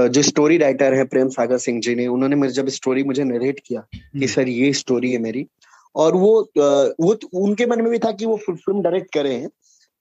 [0.08, 3.60] जो स्टोरी राइटर है प्रेम सागर सिंह जी ने उन्होंने मुझे जब स्टोरी मुझे नरेट
[3.66, 3.86] किया
[4.18, 5.46] कि सर ये स्टोरी है मेरी
[5.96, 6.30] और वो
[7.00, 9.50] वो उनके मन में भी था कि वो फ़िल्म डायरेक्ट करे। हैं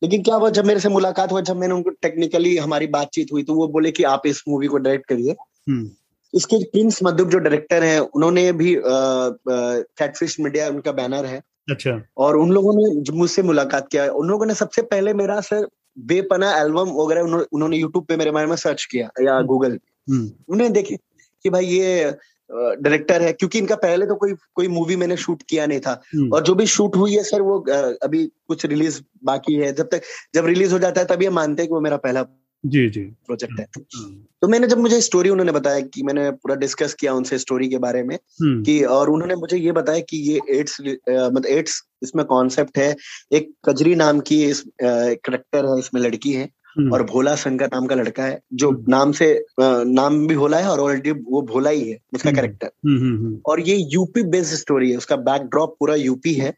[0.01, 3.43] लेकिन क्या हुआ जब मेरे से मुलाकात हुआ जब मैंने उनको टेक्निकली हमारी बातचीत हुई
[3.43, 5.35] तो वो बोले कि आप इस मूवी को डायरेक्ट करिए।
[5.69, 5.89] हम्म।
[6.33, 12.37] इसके प्रिंस मधुब जो डायरेक्टर हैं उन्होंने भी कैटफिश मीडिया उनका बैनर है। अच्छा। और
[12.37, 15.67] उन लोगों ने मुझसे मुलाकात किया। उन लोगों ने सबसे पहले मेरा सर
[15.99, 17.21] बेपना एल्बम वगैरह
[17.53, 19.79] उन्होंने यूट्यूब पे मेरे बारे में सर्च किया या गूगल।
[20.49, 20.97] उन्हें देखे
[21.43, 22.15] कि भाई ये
[22.49, 25.93] डायरेक्टर है क्योंकि इनका पहले तो कोई कोई मूवी मैंने शूट किया नहीं था।
[26.33, 27.59] और जो भी शूट हुई है सर वो
[28.03, 30.01] अभी कुछ रिलीज़ बाकी है। जब तक
[30.35, 32.25] जब रिलीज़ हो जाता है तभी हम मानते हैं कि वो मेरा पहला
[32.63, 33.65] जी जी। प्रोजेक्ट है।
[34.41, 37.77] तो मैंने जब मुझे स्टोरी उन्होंने बताया कि मैंने पूरा डिस्कस किया उनसे स्टोरी के
[37.77, 42.77] बारे में कि और उन्होंने मुझे ये बताया कि ये एड्स मतलब एड्स इसमें कॉन्सेप्ट
[42.77, 42.95] है।
[43.33, 46.49] एक कजरी नाम की इस करेक्टर है इसमें लड़की है।
[46.93, 50.79] और भोला शंकर नाम का लड़का है जो नाम से नाम भी भोला है और
[50.79, 55.75] ऑलरेडी वो भोला ही है उसका कैरेक्टर और ये यूपी बेस्ड स्टोरी है उसका बैकड्रॉप
[55.79, 56.53] पूरा यूपी है।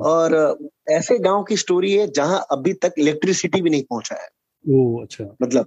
[0.00, 4.28] और ऐसे गाँव की स्टोरी है जहाँ अभी तक इलेक्ट्रिसिटी भी नहीं पहुँचा है।
[4.74, 5.66] ओ अच्छा। मतलब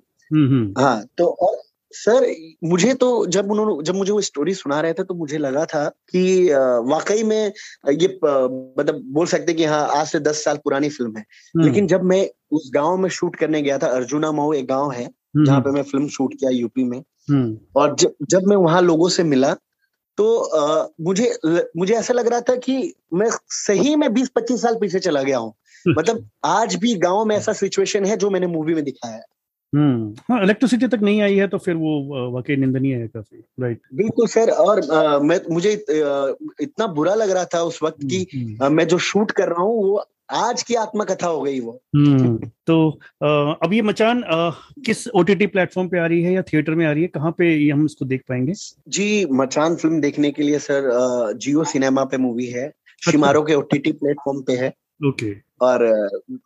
[0.77, 1.57] हाँ तो और
[1.93, 2.25] सर
[2.63, 5.87] मुझे तो जब उन्होंने जब मुझे वो स्टोरी सुना रहे थे तो मुझे लगा था
[5.89, 6.23] कि
[6.89, 7.53] वाकई में
[7.91, 11.25] ये मतलब बोल सकते कि हाँ आज से दस साल पुरानी फ़िल्म है।
[11.57, 15.09] लेकिन जब मैं उस गाँव में शूट करने गया था अर्जुना मऊ एक गाँव है
[15.37, 17.01] जहाँ पे मैं फ़िल्म शूट किया यूपी में।
[17.75, 19.53] और जब जब मैं वहाँ लोगों से मिला
[20.17, 21.31] तो आ, मुझे
[21.77, 25.37] मुझे ऐसा लग रहा था कि मैं सही में बीस पच्चीस साल पीछे चला गया
[25.37, 25.53] हूँ।
[25.85, 29.23] मतलब आज भी गाँव में ऐसा सिचुएशन है जो मैंने मूवी में दिखाया है।
[29.75, 33.81] हम्म। हाँ इलेक्ट्रिसिटी तक नहीं आई है तो फिर वो वाकई निंदनीय है काफ़ी राइट
[33.93, 35.85] बिल्कुल सर और आ, मैं मुझे इत,
[36.61, 39.63] इतना बुरा लग रहा था उस वक्त कि हम्म, हम्म। मैं जो शूट कर रहा
[39.63, 44.49] हूँ वो आज की आत्मकथा हो गई वो। हम्म तो आ, अब ये मचान आ,
[44.85, 47.07] किस ओटीटी प्लेटफॉर्म पे आ रही है या थिएटर में आ रही है?
[47.07, 48.53] कहाँ पे ये हम इसको देख पाएँगे?
[48.87, 50.89] जी मचान फ़िल्म देखने के लिए सर
[51.37, 54.73] जियो सिनेमा पे मूवी है अच्छा। शिमारो के ओटीटी प्लेटफॉर्म पे है।
[55.07, 55.31] ओके
[55.61, 55.85] और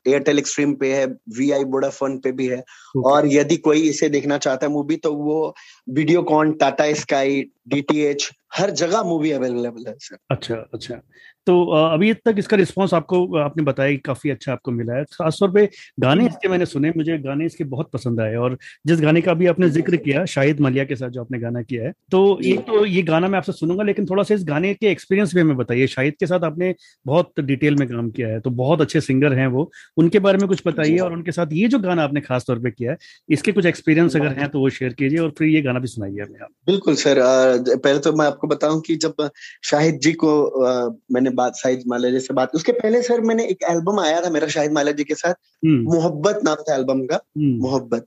[0.07, 1.05] एयरटेल एक्सट्रीम पे है
[1.37, 2.63] वी आई वोडाफोन पे भी है।
[3.05, 5.55] और यदि कोई इसे देखना चाहता है मूवी तो वो
[5.89, 11.01] Videocon Tata Sky DTH हर जगह मूवी अवेलेबल है सर अच्छा अच्छा।
[11.47, 15.65] तो अभी तक इसका रिस्पांस आपको आपने बताया काफ़ी अच्छा आपको मिला है। खासतौर पे
[15.99, 19.47] गाने इसके मैंने सुने मुझे गाने इसके बहुत पसंद आए और जिस गाने का भी
[19.47, 22.85] आपने ज़िक्र किया शाहिद मलिया के साथ जो आपने गाना किया है तो एक तो
[22.85, 25.87] ये गाना मैं आपसे सुनूँगा लेकिन थोड़ा सा इस गाने के एक्सपीरियंस भी हमें बताइए।
[25.87, 26.73] शाहिद के साथ आपने
[27.05, 30.47] बहुत डिटेल में काम किया है तो बहुत अच्छे सिंगर हैं वो उनके बारे में
[30.47, 32.97] कुछ बताइए और उनके साथ ये जो गाना आपने खास तौर पर किया है
[33.29, 36.21] इसके कुछ एक्सपीरियंस अगर है तो वो शेयर कीजिए और फिर ये गाना भी सुनाइए
[36.21, 37.19] हमें आप। बिल्कुल सर
[37.75, 39.29] पहले तो मैं आपको बताऊँ कि जब
[39.63, 40.33] शाहिद जी को
[41.13, 44.47] मैंने बात शाहिद मालाजी से बात। उसके पहले सर मैंने एक एल्बम आया था मेरा
[44.47, 45.33] शाहिद मालाजी के साथ
[45.65, 48.05] हम्म। मोहब्बत नाम था एल्बम का। हम्म। मोहब्बत।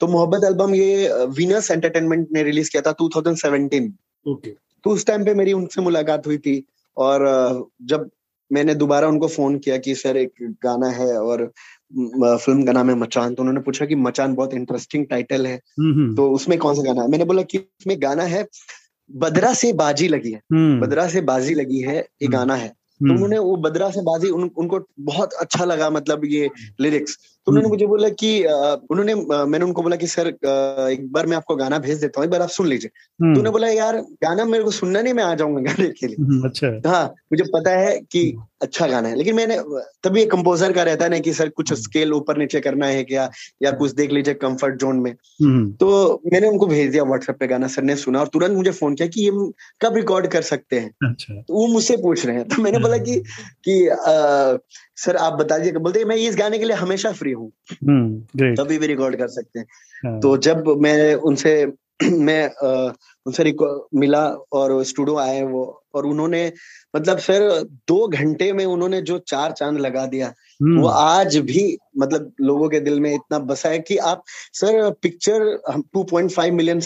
[0.00, 3.92] तो मोहब्बत एल्बम ये वीनस एंटरटेनमेंट ने रिलीज़ किया था 2017
[4.26, 4.50] ओके
[4.84, 6.64] तो उस टाइम पे मेरी उनसे मुलाकात हुई थी
[6.96, 7.20] और
[7.82, 8.10] जब
[8.52, 11.52] मैंने दोबारा उनको फ़ोन किया कि सर एक गाना है और
[12.36, 16.16] फ़िल्म का नाम है मचान तो उन्होंने पूछा कि मचान बहुत इंटरेस्टिंग टाइटल है। हम्म,
[16.16, 17.08] तो उसमें कौन सा गाना है?
[17.08, 18.46] मैंने बोला कि उसमें गाना है
[19.12, 22.68] बदरा से बाजी लगी है हम्म। बदरा से बाजी लगी है ये हम्म। गाना है
[22.68, 27.18] तो हम्म। उन्होंने वो बदरा से बाजी उन, उनको बहुत अच्छा लगा मतलब ये लिरिक्स
[27.46, 28.28] तो उन्होंने मुझे बोला कि
[28.90, 32.30] उन्होंने मैंने उनको बोला कि सर एक बार मैं आपको गाना भेज देता हूँ एक
[32.30, 35.34] बार आप सुन लीजिए। तो उन्होंने बोला यार गाना मेरे को सुनना नहीं मैं आ
[35.34, 38.24] जाऊँगा गाने के लिए। अच्छा। हाँ मुझे पता है कि
[38.62, 39.56] अच्छा गाना है लेकिन मैंने
[40.04, 42.86] तभी एक कंपोजर का रहता है ना कि सर कुछ स्केल हम्म। ऊपर नीचे करना
[42.86, 43.28] है क्या?
[43.62, 47.46] या कुछ देख लीजिए कंफर्ट जोन में। हम्म। तो मैंने उनको भेज दिया व्हाट्सएप पे
[47.46, 49.30] गाना सर ने सुना। और तुरंत मुझे फ़ोन किया कि ये
[49.82, 50.90] कब रिकॉर्ड कर सकते हैं?
[51.10, 53.18] अच्छा। तो वो मुझसे पूछ रहे हैं। तो मैंने बोला कि
[53.64, 54.56] कि आ,
[54.96, 58.78] सर आप बता दीजिए। बोलते मैं इस गाने के लिए हमेशा फ्री हूँ। हम्म, तभी
[58.78, 59.66] भी रिकॉर्ड कर सकते हैं।
[60.06, 61.72] हाँ। तो जब मैं उनसे
[62.04, 62.48] मैं
[63.26, 63.54] उनसे
[63.98, 66.52] मिला और स्टूडियो आए वो और उन्होंने
[66.96, 70.28] मतलब सर दो घंटे में उन्होंने जो चार चाँद लगा दिया
[70.62, 74.90] वो हम्म। आज भी मतलब लोगों के दिल में इतना बसा है कि आप सर
[74.90, 75.62] पिक्चर
[75.96, 76.80] 2.5 मिलियन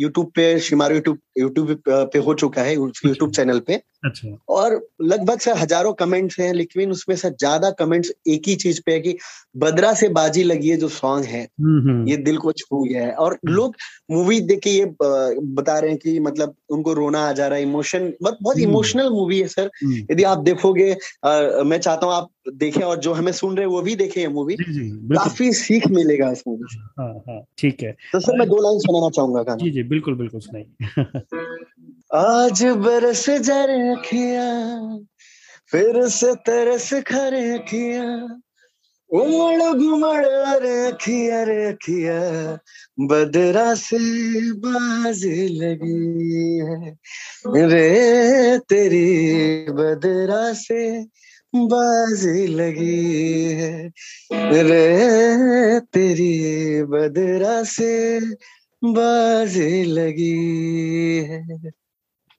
[0.00, 5.38] यूट्यूब पे शिमारो यूट्यूब यूट्यूब पे हो चुका है यूट्यूब चैनल पे। अच्छा। और लगभग
[5.38, 9.16] सर हज़ारों कमेंट्स हैं लेकिन उसमें से ज़्यादा कमेंट्स एक ही चीज़ पे है कि
[9.56, 13.04] बदरा से बाजी लगी है जो सॉन्ग है हम्म, हम्म। ये दिल को छू गया
[13.06, 13.76] है। और हम्म। लोग
[14.10, 17.62] मूवी देख के ये बता रहे हैं कि मतलब उनको रोना आ जा रहा है
[17.64, 19.70] इमोशन बहुत इमोशनल मूवी है सर।
[20.10, 23.72] यदि आप देखोगे आ, मैं चाहता हूँ आप देखें और जो हमें सुन रहे हैं
[23.72, 27.92] वो भी देखें ये मूवी काफ़ी सीख मिलेगा इस मूवी से। हाँ हाँ ठीक है।
[28.12, 30.70] तो सर मैं दो लाइन सुनाना चाहूँगा जी जी बिल्कुल बिल्कुल सुनाइए।
[32.14, 34.46] आज बरस जर अखिया
[35.70, 38.04] फिर से तरस खर अखिया
[39.10, 42.58] उमड़ घुमड़ अरे अखिया अखिया
[43.00, 43.98] बदरा से
[44.52, 46.96] बाज लगी है।
[47.66, 51.04] रे तेरी बदरा से
[51.56, 53.92] बाज लगी है।
[54.32, 58.20] रे तेरी बदरा से
[58.84, 60.38] बाज लगी
[61.18, 61.79] है।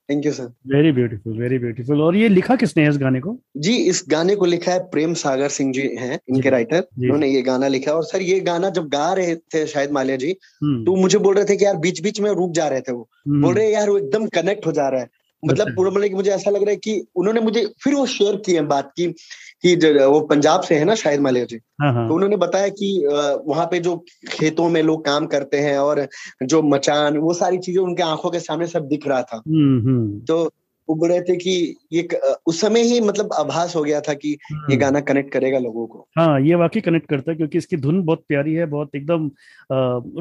[0.10, 3.38] Thank you sir very beautiful very beautiful और ये लिखा किसने है इस गाने को?
[3.58, 7.42] जी इस गाने को लिखा है प्रेम सागर सिंह जी हैं इनके राइटर उन्होंने ये
[7.42, 10.96] गाना लिखा और सर ये गाना जब गा रहे थे शायद माल्या जी हम्म। तो
[10.96, 13.42] मुझे बोल रहे थे कि यार बीच बीच में रुक जा रहे थे वो। हम्म।
[13.42, 15.10] बोल रहे यार वो एकदम कनेक्ट हो जा रहा है।
[15.46, 18.36] मतलब अच्छा। पूरा मतलब मुझे ऐसा लग रहा है कि उन्होंने मुझे फिर वो शेयर
[18.36, 19.08] किए बात की
[19.62, 19.76] कि
[20.06, 23.06] वो पंजाब से है ना शायद मालिया जी। हाँ, हाँ। तो उन्होंने बताया कि
[23.46, 23.96] वहाँ पे जो
[24.32, 26.08] खेतों में लोग काम करते हैं और
[26.44, 30.52] जो मचान वो सारी चीज़ें उनके आँखों के सामने सब दिख रहा था। हम्म, तो
[30.90, 32.08] वो बोल रहे थे कि ये
[32.46, 34.38] उस समय ही मतलब आभास हो गया था कि
[34.70, 38.02] ये गाना कनेक्ट करेगा लोगों को। हाँ ये वाकई कनेक्ट करता है क्योंकि इसकी धुन
[38.04, 39.30] बहुत प्यारी है बहुत एकदम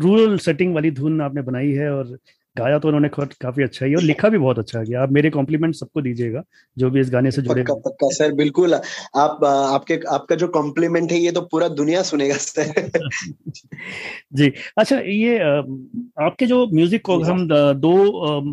[0.00, 2.18] रूरल सेटिंग वाली धुन आपने बनाई है और
[2.57, 5.75] गाया तो उन्होंने काफ़ी अच्छा ही और लिखा भी बहुत अच्छा किया आप मेरे कॉम्प्लीमेंट
[5.75, 6.43] सबको दीजिएगा
[6.77, 11.13] जो भी इस गाने से जुड़े पक्का पक्का सर बिल्कुल। आप आपके आपका जो कॉम्प्लीमेंट
[11.13, 12.91] है ये तो पूरा दुनिया सुनेगा सर।
[14.33, 15.39] जी। अच्छा ये
[16.21, 17.95] आपके जो म्यूज़िक को हम दो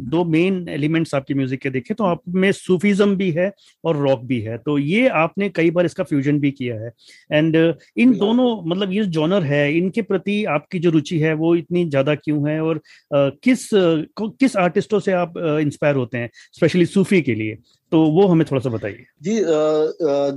[0.09, 3.51] दो मेन एलिमेंट्स आपके म्यूज़िक के देखें तो आप में सूफीज्म भी है
[3.83, 6.91] और रॉक भी है। तो ये आपने कई बार इसका फ्यूजन भी किया है।
[7.31, 7.55] एंड
[7.97, 12.15] इन दोनों मतलब ये जॉनर है इनके प्रति आपकी जो रुचि है वो इतनी ज़्यादा
[12.17, 12.59] क्यों है?
[12.61, 12.81] और
[13.13, 13.69] किस
[14.19, 17.57] किस आर्टिस्टों से आप इंस्पायर होते हैं स्पेशली सूफी के लिए
[17.91, 19.39] तो वो हमें थोड़ा सा बताइए जी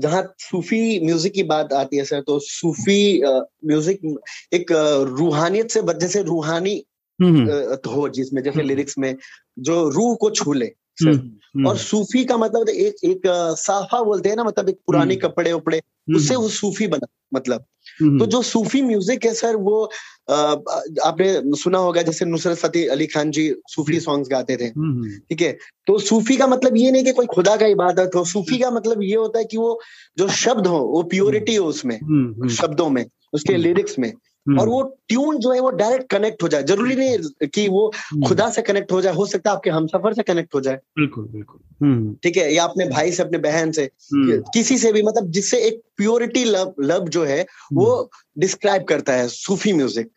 [0.01, 3.23] जहाँ सूफी म्यूज़िक की बात आती है सर तो सूफी
[3.67, 4.19] म्यूज़िक
[4.53, 4.73] एक
[5.19, 6.83] रूहानियत से जैसे रूहानी
[7.21, 9.17] हम्म, हम्म। तो हो जिसमें जैसे लिरिक्स हम्म। में
[9.59, 10.71] जो रूह को छू ले
[11.67, 13.23] और सूफी का मतलब एक एक
[13.59, 15.81] साफा बोलते हैं ना मतलब एक पुराने कपड़े उपड़े
[16.17, 17.65] उससे वो सूफी बना मतलब।
[18.19, 19.83] तो जो सूफी म्यूज़िक है सर वो
[20.31, 25.53] आपने सुना होगा जैसे नुसरत फतेह अली खान जी सूफी सॉन्ग्स गाते थे। ठीक है?
[25.87, 29.03] तो सूफी का मतलब ये नहीं कि कोई खुदा का इबादत हो सूफी का मतलब
[29.03, 29.81] ये होता है कि वो
[30.19, 31.99] जो शब्द हो वो प्योरिटी हो उसमें
[32.51, 34.13] शब्दों में उसके लिरिक्स में।
[34.51, 37.87] और हम्म। वो ट्यून जो है वो डायरेक्ट कनेक्ट हो जाए। ज़रूरी नहीं कि वो
[37.97, 40.61] हम्म। खुदा से कनेक्ट हो जाए हो सकता है आपके हम सफ़र से कनेक्ट हो
[40.61, 42.55] जाए। बिल्कुल बिल्कुल। हम्म। ठीक है?
[42.55, 46.75] या अपने भाई से अपने बहन से। किसी से भी मतलब जिससे एक प्योरिटी लव
[46.81, 50.11] लव जो है वो डिस्क्राइब करता है सूफी म्यूज़िक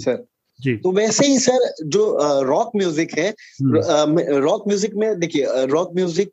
[0.00, 0.26] सर।
[0.60, 2.02] जी। तो वैसे ही सर जो
[2.42, 3.34] रॉक म्यूज़िक है
[4.40, 6.30] रॉक म्यूज़िक में देखिए रॉक म्यूज़िक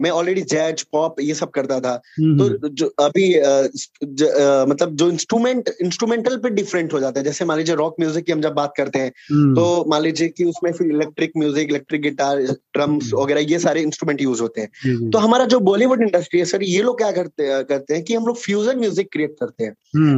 [0.00, 4.94] मैं ऑलरेडी जैज पॉप ये सब करता था। हम्म, तो हम्म। जो अभी ज, मतलब
[4.96, 8.40] जो इंस्ट्रूमेंट इंस्ट्रूमेंटल पे डिफरेंट हो जाता है। जैसे मान लीजिए रॉक म्यूज़िक की हम
[8.40, 12.40] जब बात करते हैं हम्म। तो मान लीजिए कि उसमें फिर electric music electric guitar
[12.40, 16.62] drums वगैरह ये सारे इंस्ट्रूमेंट यूज़ होते हैं। तो हमारा जो बॉलीवुड इंडस्ट्री है सर
[16.62, 19.74] ये लोग क्या करते करते हैं कि हम लोग फ्यूजन म्यूज़िक क्रिएट करते हैं।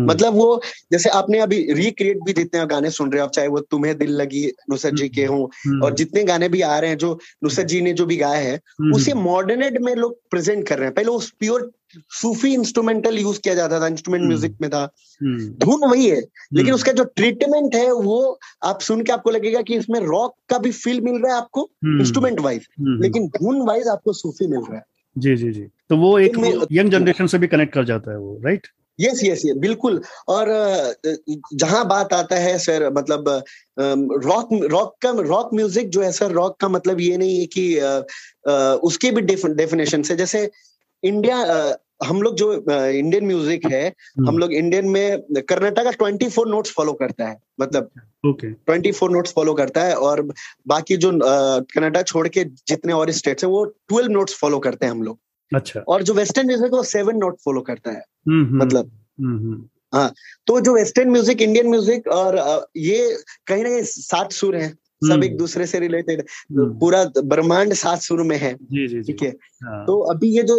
[0.07, 0.61] मतलब वो
[0.93, 4.11] जैसे आपने अभी रिक्रिएट भी जितने गाने सुन रहे हो आप चाहे वो तुम्हें दिल
[4.13, 5.43] लगी नुसरत जी के हों
[5.81, 7.13] और जितने गाने भी आ रहे हैं जो
[7.45, 10.87] नुसरत जी ने जो भी गाए हैं उसे मॉडर्न मिनट में लोग प्रेजेंट कर रहे
[10.87, 11.71] हैं। पहले वो प्योर
[12.11, 14.83] सूफी इंस्ट्रूमेंटल यूज़ किया जाता था इंस्ट्रूमेंट म्यूज़िक हम्म। में था।
[15.23, 19.31] हम्म। धुन वही है लेकिन हम्म। उसका जो ट्रीटमेंट है वो आप सुन के आपको
[19.31, 23.63] लगेगा कि इसमें रॉक का भी फील मिल रहा है आपको इंस्ट्रूमेंट वाइज लेकिन धुन
[23.63, 24.85] वाइज आपको सूफी मिल रहा है।
[25.19, 28.41] जी जी जी। तो वो एक यंग जनरेशन से भी कनेक्ट कर जाता है वो
[28.45, 28.67] राइट
[29.01, 30.49] यस यस ये बिल्कुल। और
[31.55, 33.29] जहाँ बात आता है सर मतलब
[33.79, 37.79] रॉक रॉक का रॉक म्यूज़िक जो है सर रॉक का मतलब ये नहीं है कि
[38.87, 40.51] उसके भी डेफिनेशन से जैसे
[41.03, 41.37] इंडिया
[42.05, 46.49] हम लोग जो इंडियन म्यूज़िक है हम हम्म। लोग इंडियन में कर्नाटक का ट्वेंटी फोर
[46.49, 47.91] नोट्स फॉलो करता है मतलब
[48.27, 50.23] ट्वेंटी फोर नोट्स फॉलो करता है और
[50.67, 51.11] बाकी जो
[51.73, 55.19] कर्नाटक छोड़ के जितने और स्टेट्स हैं वो ट्वेल्व नोट्स फॉलो करते हैं हम लोग।
[55.53, 59.63] अच्छा। और जो वेस्टर्न म्यूज़िक वो सेवन नोट फॉलो करता है। हम्म, हम्म, मतलब। हम्म,
[59.95, 60.13] हाँ
[60.47, 62.37] तो जो वेस्टर्न म्यूज़िक इंडियन म्यूज़िक और
[62.77, 66.23] ये कहीं ना कहीं सात सुर हैं। सब एक दूसरे से रिलेटेड।
[66.81, 69.29] पूरा ब्रह्मांड सात सुर में है। ठीक है?
[69.65, 70.57] हाँ। तो अभी ये जो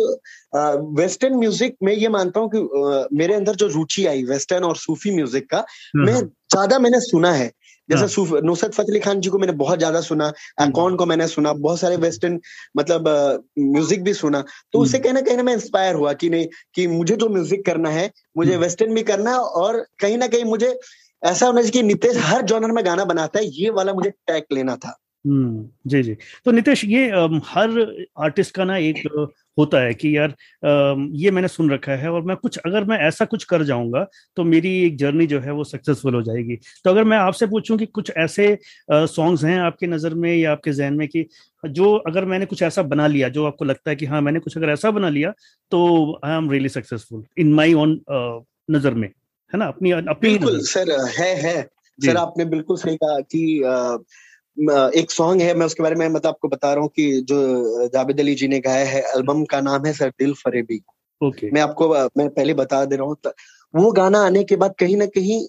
[0.98, 4.76] वेस्टर्न म्यूज़िक में ये मानता हूँ कि आ, मेरे अंदर जो रुचि आई वेस्टर्न और
[4.78, 5.64] सूफी म्यूज़िक का
[5.96, 7.52] मैं ज़्यादा मैंने सुना है।
[7.90, 10.28] जैसे हाँ। नुसरत फतेह अली खान जी को मैंने बहुत ज़्यादा सुना
[10.60, 12.40] अकॉन हम्म। को मैंने सुना बहुत सारे वेस्टर्न
[12.78, 13.08] मतलब
[13.60, 16.88] म्यूज़िक भी सुना तो उससे हम्म। कहीं ना कहीं मैं इंस्पायर हुआ कि नहीं कि
[16.88, 20.44] मुझे जो म्यूज़िक करना है मुझे वेस्टर्न हम्म। भी करना है और कहीं ना कहीं
[20.46, 20.78] मुझे
[21.24, 24.44] ऐसा होना चाहिए कि नितेश हर जॉनर में गाना बनाता है ये वाला मुझे टैग
[24.54, 24.98] लेना था
[25.28, 26.14] हम्म जी जी।
[26.46, 27.06] तो नितेश ये
[27.46, 27.70] हर
[28.20, 29.08] आर्टिस्ट का ना एक
[29.58, 30.34] होता है कि यार
[31.16, 34.06] ये मैंने सुन रखा है और मैं कुछ अगर मैं ऐसा कुछ कर जाऊँगा
[34.38, 37.78] तो मेरी एक जर्नी जो है वो सक्सेसफुल हो जाएगी। तो अगर मैं आपसे पूछूँ
[37.78, 38.58] कि कुछ ऐसे
[38.92, 41.26] सॉन्ग्स हैं आपके नज़र में या आपके जहन में कि
[41.64, 44.58] जो अगर मैंने कुछ ऐसा बना लिया जो आपको लगता है कि हाँ मैंने कुछ
[44.58, 45.34] अगर ऐसा बना लिया
[45.72, 48.00] तो I am really successful in my own
[48.72, 49.66] नज़र में है ना?
[49.66, 51.62] अपनी अपनी बिल्कुल सर है है।
[52.00, 53.62] सर आपने बिल्कुल सही कहा कि
[54.96, 57.38] एक सॉन्ग है मैं उसके बारे में मतलब आपको बता रहा हूँ कि जो
[57.88, 60.82] जावेद अली जी ने गाया है एल्बम का नाम है सर दिल फरेबी।
[61.24, 63.18] ओके मैं आपको मैं पहले बता दे रहा हूँ
[63.76, 65.48] वो गाना आने के बाद कहीं ना कहीं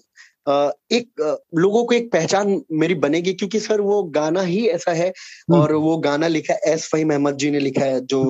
[0.49, 1.21] एक
[1.55, 5.73] लोगों को एक पहचान मेरी बनेगी क्योंकि सर वो गाना ही ऐसा है हम्म। और
[5.75, 8.21] वो गाना लिखा है एस फहीम अहमद जी ने लिखा है जो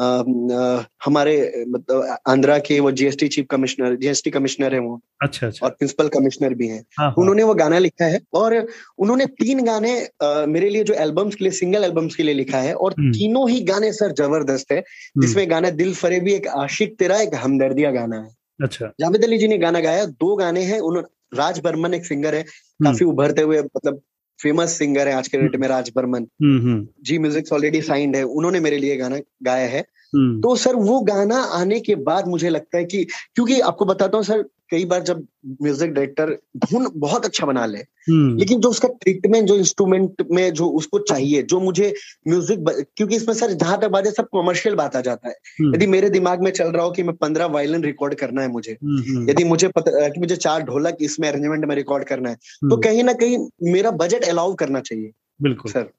[0.00, 5.00] आ, हम्म। आ, हमारे मतलब आंध्रा के वो GST chief commissioner GST commissioner है वो
[5.22, 8.56] अच्छा अच्छा और प्रिंसिपल कमिश्नर भी हैं हाँ, हाँ। उन्होंने वो गाना लिखा है और
[8.98, 12.58] उन्होंने तीन गाने आ, मेरे लिए जो एल्बम्स के लिए सिंगल एल्बम्स के लिए लिखा
[12.58, 14.82] है और हम्म। तीनों ही गाने सर ज़बरदस्त है
[15.18, 19.48] जिसमें गाना दिल फरेबी एक आशिक तेरा एक हमदर्दिया गाना है अच्छा जावेद अली जी
[19.48, 23.42] ने गाना गाया दो गाने हैं उन्होंने राज बर्मन एक सिंगर है हम्म। काफ़ी उभरते
[23.42, 24.00] हुए मतलब
[24.42, 28.22] फ़ेमस सिंगर है आज के डेट में राज बर्मन। हम्म, जी म्यूज़िक ऑलरेडी साइंड है
[28.22, 29.82] उन्होंने मेरे लिए गाना गाया है।
[30.16, 34.24] तो सर वो गाना आने के बाद मुझे लगता है कि क्योंकि आपको बताता हूँ
[34.24, 35.26] सर कई बार जब
[35.62, 40.52] म्यूज़िक डायरेक्टर धुन बहुत अच्छा बना ले हम्म। लेकिन जो उसका ट्रीटमेंट जो इंस्ट्रूमेंट में
[40.52, 41.92] जो उसको चाहिए जो मुझे
[42.28, 42.64] म्यूज़िक
[42.96, 45.86] क्योंकि इसमें सर जहाँ तक बात है सब कमर्शियल बात आ जाता है। हम्म। यदि
[45.86, 49.30] मेरे दिमाग में चल रहा हो कि मैं पंद्रह वायलिन रिकॉर्ड करना है मुझे हम्म,
[49.30, 52.36] यदि मुझे पता कि मुझे चार ढोलक इसमें अरेंजमेंट में रिकॉर्ड करना है
[52.70, 53.38] तो कहीं ना कहीं
[53.72, 55.10] मेरा बजट अलाउ करना चाहिए
[55.42, 55.90] बिल्कुल। सर।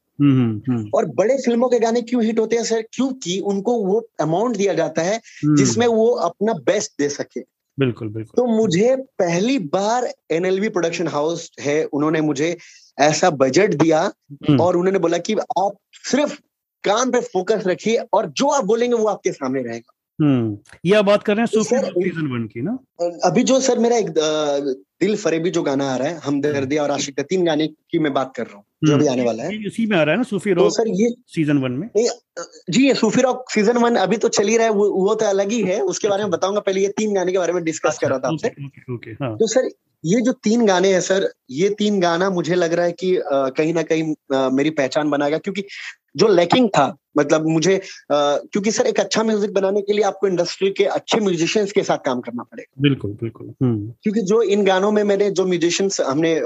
[0.96, 2.82] और बड़े फ़िल्मों के गाने क्यों हिट होते हैं सर?
[2.92, 7.40] क्योंकि उनको वो अमाउंट दिया जाता है जिसमें वो अपना बेस्ट दे सके।
[7.82, 12.56] बिल्कुल बिल्कुल तो मुझे पहली बार एनएलवी प्रोडक्शन हाउस है उन्होंने मुझे
[12.98, 16.38] ऐसा बजट दिया हम्म। और उन्होंने बोला कि आप सिर्फ़
[16.84, 21.24] काम पे फोकस रखिए और जो आप बोलेंगे वो आपके सामने रहेगा ये आप बात
[21.24, 22.78] कर रहे हैं सूफी सीज़न वन की ना?
[23.26, 24.10] अभी जो सर मेरा एक
[25.02, 28.34] दिल फरेबी जो गाना आ रहा है हमदर्दिया और आशिक तीन गाने की मैं बात
[28.36, 30.52] कर रहा हूँ जो भी आने वाला है। इसी में आ रहा है ना सूफी
[30.52, 31.90] रॉक तो सर ये सीज़न वन में?
[32.70, 35.26] जी ये सूफी रॉक सीज़न वन अभी तो चल ही रहा है वो, वो तो
[35.26, 37.98] अलग ही है उसके बारे में बताऊँगा पहले ये तीन गाने के बारे में डिस्कस
[38.02, 38.48] कर रहा था आपसे।
[39.24, 39.70] हाँ। तो सर
[40.04, 43.74] ये जो तीन गाने हैं सर ये तीन गाना मुझे लग रहा है कि कहीं
[43.74, 44.14] ना कहीं
[44.56, 45.64] मेरी पहचान बनाएगा क्योंकि
[46.16, 50.28] जो लैकिंग था मतलब मुझे आ, क्योंकि सर एक अच्छा म्यूज़िक बनाने के लिए आपको
[50.28, 54.64] इंडस्ट्री के अच्छे म्यूजिशियंस के साथ काम करना पड़ेगा बिल्कुल बिल्कुल हम्म। क्योंकि जो इन
[54.64, 56.42] गानों में मैंने जो म्यूजिशियंस हमने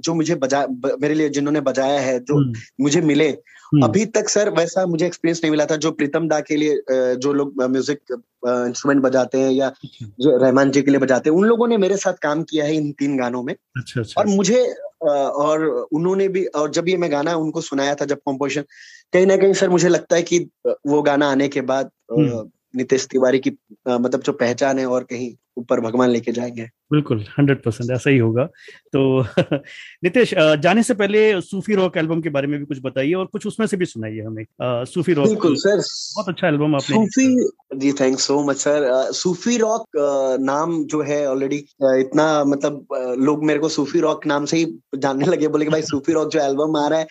[0.00, 0.66] जो मुझे बजा
[1.02, 3.38] मेरे लिए जिन्होंने बजाया है जो हम्म। मुझे मिले।
[3.72, 6.82] अभी तक सर वैसा मुझे एक्सपीरियंस नहीं मिला था जो प्रीतम दा के लिए
[7.16, 8.00] जो लोग म्यूज़िक
[8.46, 11.76] इंस्ट्रूमेंट बजाते हैं या अच्छा। जो रहमान जी के लिए बजाते हैं उन लोगों ने
[11.76, 14.62] मेरे साथ काम किया है इन तीन गानों में अच्छा, अच्छा। और मुझे
[15.02, 18.64] और उन्होंने भी और जब ये मैं गाना उनको सुनाया था जब कॉम्पोजिशन
[19.12, 20.38] कहीं ना कहीं सर मुझे लगता है कि
[20.86, 23.50] वो गाना आने के बाद हम्म। नितेश तिवारी की
[23.88, 28.18] मतलब जो पहचान है और कहीं ऊपर भगवान लेके जाएँगे। बिल्कुल हंड्रेड परसेंट ऐसा ही
[28.18, 28.44] होगा।
[28.92, 29.24] तो
[30.04, 33.46] नितेश जाने से पहले सूफी रॉक एल्बम के बारे में भी कुछ बताइए और कुछ
[33.46, 35.82] उसमें से भी सुनाइए हमें। सूफी रॉक बिल्कुल सर।
[36.14, 39.88] बहुत अच्छा एल्बम आपने सूफी जी thank so much sir Sufi rock
[40.40, 44.64] नाम जो है ऑलरेडी इतना मतलब लोग मेरे को सूफी रॉक नाम से ही
[44.98, 47.06] जानने लगे बोले कि भाई सूफी रॉक जो एल्बम आ रहा है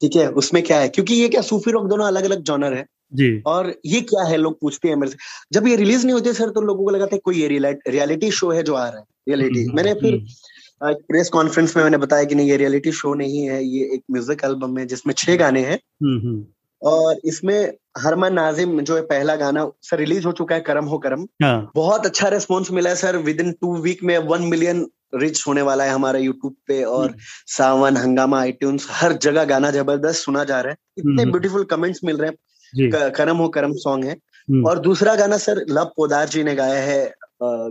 [0.00, 0.88] ठीक है उसमें क्या है?
[0.88, 4.36] क्योंकि ये क्या सूफी रॉक दोनों अलग अलग जॉनर है। जी। और ये क्या है
[4.36, 5.16] लोग पूछते हैं मेरे से।
[5.52, 7.48] जब ये रिलीज़ नहीं होती सर तो लोगों को लगा था कोई ये
[7.88, 11.76] रियलिटी शो है जो आ रहा है रियलिटी। हम्म, मैंने फिर एक प्रेस हम्म। कॉन्फ्रेंस
[11.76, 14.86] में मैंने बताया कि नहीं ये रियलिटी शो नहीं है ये एक म्यूज़िक एल्बम है
[14.86, 16.44] जिसमें छह गाने हैं। हम्म,
[16.82, 20.98] और इसमें हरमन नाजिम जो है पहला गाना सर रिलीज़ हो चुका है करम हो
[20.98, 24.86] करम। हाँ। बहुत अच्छा रेस्पॉन्स मिला है sir within two week में वन मिलियन
[25.14, 27.14] रिच होने वाला है हमारे यूट्यूब पे और
[27.48, 32.16] सावन हंगामा आईट्यून्स हर जगह गाना ज़बरदस्त सुना जा रहा है। इतने ब्यूटीफुल कमेंट्स मिल
[32.16, 32.36] रहे हैं।
[32.80, 36.82] करम हो करम सॉन्ग है। हम्म। और दूसरा गाना सर लव पोदार जी ने गाया
[36.82, 37.14] है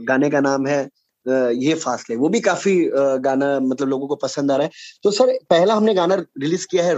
[0.04, 0.90] गाने का नाम है
[1.52, 4.72] ये फासले। वो भी काफ़ी गाना मतलब लोगों को पसंद आ रहा है।
[5.04, 6.96] तो सर पहला हमने गाना रिलीज़ किया है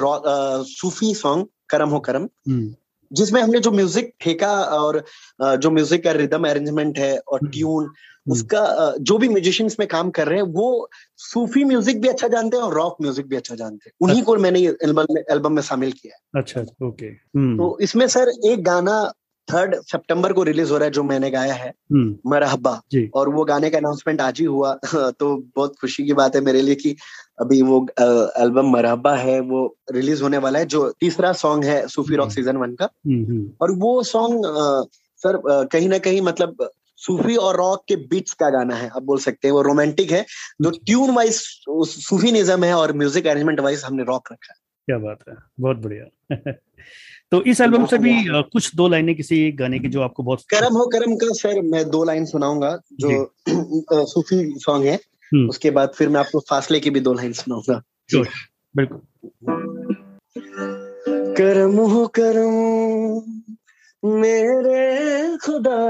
[0.63, 2.75] सूफी सॉन्ग करम हो करम। हम्म।
[3.13, 5.03] जिसमें हमने जो म्यूज़िक ठेका और
[5.41, 10.09] जो म्यूज़िक का रिदम अरेंजमेंट है और ट्यून हम्म। उसका जो भी म्यूजिशियंस में काम
[10.09, 13.55] कर रहे हैं वो सूफी म्यूज़िक भी अच्छा जानते हैं और रॉक म्यूज़िक भी अच्छा
[13.55, 17.57] जानते हैं। उन्हीं को मैंने एल्बम में एल्बम में शामिल किया है। अच्छा ओके हम्म।
[17.57, 19.13] तो इसमें सर एक गाना
[19.47, 22.81] थर्ड सितंबर को रिलीज़ हो रहा है जो मैंने गाया है हम्म। मरहबा
[23.15, 26.61] और वो गाने का अनाउंसमेंट आज ही हुआ तो बहुत खुशी की बात है मेरे
[26.61, 26.95] लिए कि
[27.39, 27.87] अभी वो
[28.39, 32.57] एल्बम मरहबा है वो रिलीज़ होने वाला है जो तीसरा सॉन्ग है सूफी रॉक सीज़न
[32.57, 32.89] वन का।
[33.61, 34.45] और वो सॉन्ग
[35.23, 35.41] सर
[35.71, 39.47] कहीं ना कहीं मतलब सूफी और रॉक के बीच का गाना है आप बोल सकते
[39.47, 40.25] हैं वो रोमांटिक है
[40.61, 41.41] जो ट्यून वाइज
[41.85, 45.77] सूफी निजम है और म्यूज़िक अरेंजमेंट वाइज हमने रॉक रखा है। क्या बात है बहुत
[45.77, 46.51] बढ़िया।
[47.31, 50.73] तो इस एल्बम से भी कुछ दो लाइनें किसी गाने की जो आपको बहुत करम
[50.73, 53.33] हो करम का सर मैं दो लाइन सुनाऊँगा जो
[54.05, 55.12] सूफी सॉन्ग है। हम्म।
[55.49, 57.81] उसके बाद फिर मैं आपको फासले की भी दो लाइन सुनाऊँगा।
[58.77, 59.01] बिल्कुल।
[61.37, 62.53] करम हो करम
[64.09, 65.81] मेरे खुदा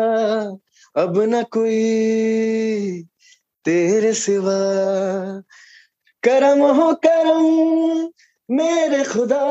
[1.04, 1.74] अब न कोई
[3.66, 4.58] तेरे सिवा।
[6.24, 7.44] करम हो करम
[8.52, 9.42] मेरे खुदा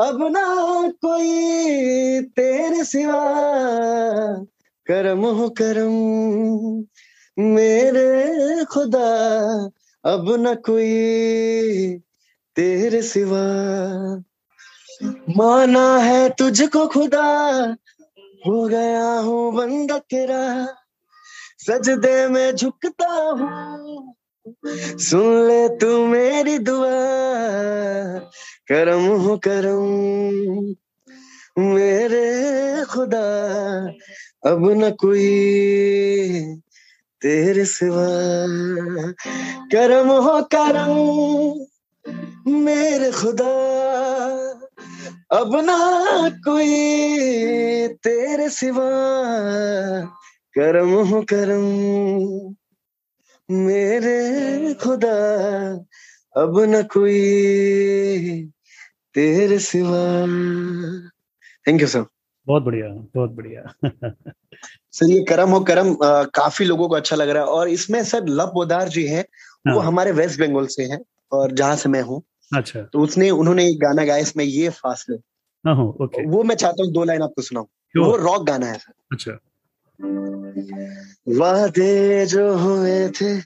[0.00, 0.44] अब ना
[0.88, 1.40] कोई
[2.22, 3.20] तेरे सिवा।
[4.86, 6.84] करम हो करम
[7.40, 9.08] मेरे खुदा,
[10.04, 11.98] अब न कोई
[12.56, 13.44] तेरे सिवा।
[15.36, 17.26] माना है तुझको खुदा,
[18.46, 20.44] हो गया हूँ बंदा तेरा।
[21.58, 24.14] सजदे में झुकता हूँ,
[25.00, 26.98] सुन ले तू मेरी दुआ।
[28.68, 30.74] करम हो करम,
[31.58, 33.26] मेरे खुदा,
[34.44, 35.28] अब न कोई
[37.22, 38.06] तेरे सिवा
[39.72, 40.92] करम हो करम,
[42.52, 43.70] मेरे खुदा।
[45.32, 45.80] अब ना
[46.30, 46.78] कोई
[47.88, 48.90] तेरे सिवा
[50.58, 52.54] करम हो करम,
[53.54, 55.74] मेरे खुदा।
[56.36, 57.18] अब न कोई
[59.14, 60.26] तेरे सिवा।
[61.68, 62.04] थैंक यू सर
[62.46, 63.90] बहुत बढ़िया बहुत बढ़िया।
[64.92, 68.04] सर ये करम हो करम आ, काफ़ी लोगों को अच्छा लग रहा है। और इसमें
[68.04, 69.24] सर लव पोदार जी हैं
[69.72, 71.00] वो हाँ। हमारे वेस्ट बंगाल से हैं
[71.32, 72.22] और जहाँ से मैं हूँ।
[72.56, 75.16] अच्छा। तो उसने उन्होंने एक गाना गाया इसमें ये फासले।
[75.64, 77.66] हाँ ओके। वो मैं चाहता हूँ दो लाइन आपको सुनाऊं.
[77.96, 79.38] वो रॉक गाना है सर। अच्छा।
[81.38, 83.40] वादे जो हुए थे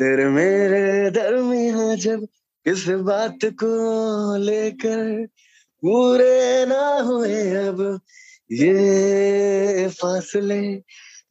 [0.00, 2.26] तेरे मेरे दरमिया जब
[2.66, 5.26] किस बात को लेकर
[5.82, 8.00] पूरे ना हुए अब
[8.52, 10.74] ये फासले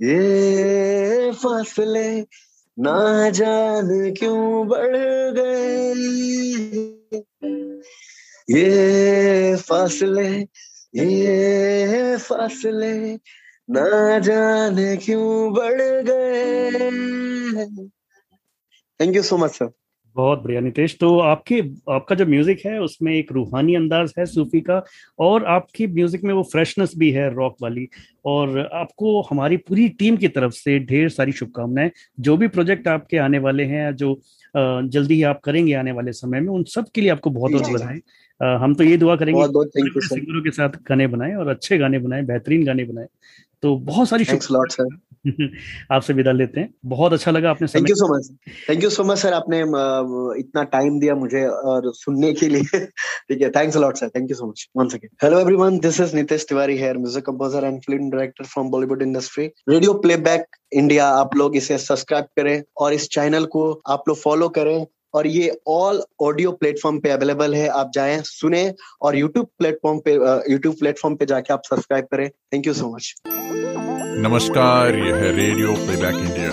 [0.01, 2.22] ये फासले
[2.80, 4.95] ना जाने क्यों बढ़
[5.38, 5.93] गए?
[8.49, 10.30] ये फासले
[10.95, 13.15] ये फासले
[13.70, 16.80] ना जाने क्यों बढ़ गए?
[19.01, 19.72] Thank you so much sir
[20.16, 21.60] बहुत बढ़िया नितेश। तो आपके
[21.93, 24.82] आपका जो म्यूज़िक है उसमें एक रूहानी अंदाज है सूफी का
[25.20, 27.88] और आपकी म्यूज़िक में वो फ्रेशनेस भी है रॉक वाली
[28.26, 33.18] और आपको हमारी पूरी टीम की तरफ़ से ढेर सारी शुभकामनाएँ। जो भी प्रोजेक्ट आपके
[33.18, 34.20] आने वाले हैं जो
[34.55, 37.72] जल्दी ही आप करेंगे आने वाले समय में उन सब के लिए आपको बहुत बहुत।
[37.74, 38.01] बधाई।
[38.60, 39.41] हम तो ये दुआ करेंगे
[40.05, 43.07] सिंगरों के साथ गाने बनाए और अच्छे गाने बनाए बेहतरीन गाने बनाए।
[43.64, 44.38] तो बहुत सारी सर
[45.91, 48.30] आपसे विदा लेते हैं। बहुत अच्छा लगा आपने thank you so much
[48.70, 49.59] thank you so much sir आपने
[50.39, 54.36] इतना टाइम दिया मुझे और सुनने के लिए। ठीक है thanks a lot sir thank you
[54.36, 58.09] so much once again hello everyone this is Nitesh Tiwari here music composer and film
[58.09, 63.45] director from Bollywood industry radio playback India आप लोग इसे सब्सक्राइब करें और इस चैनल
[63.53, 68.22] को आप लोग फॉलो करें। और ये ऑल ऑडियो प्लेटफॉर्म पे अवेलेबल है आप जाए
[68.26, 68.64] सुने
[69.01, 70.14] और यूट्यूब प्लेटफॉर्म पे
[70.51, 73.14] यूट्यूब प्लेटफॉर्म पे जाके आप सब्सक्राइब करें। थैंक यू सो मच
[74.26, 76.51] नमस्कार यह है radio playback India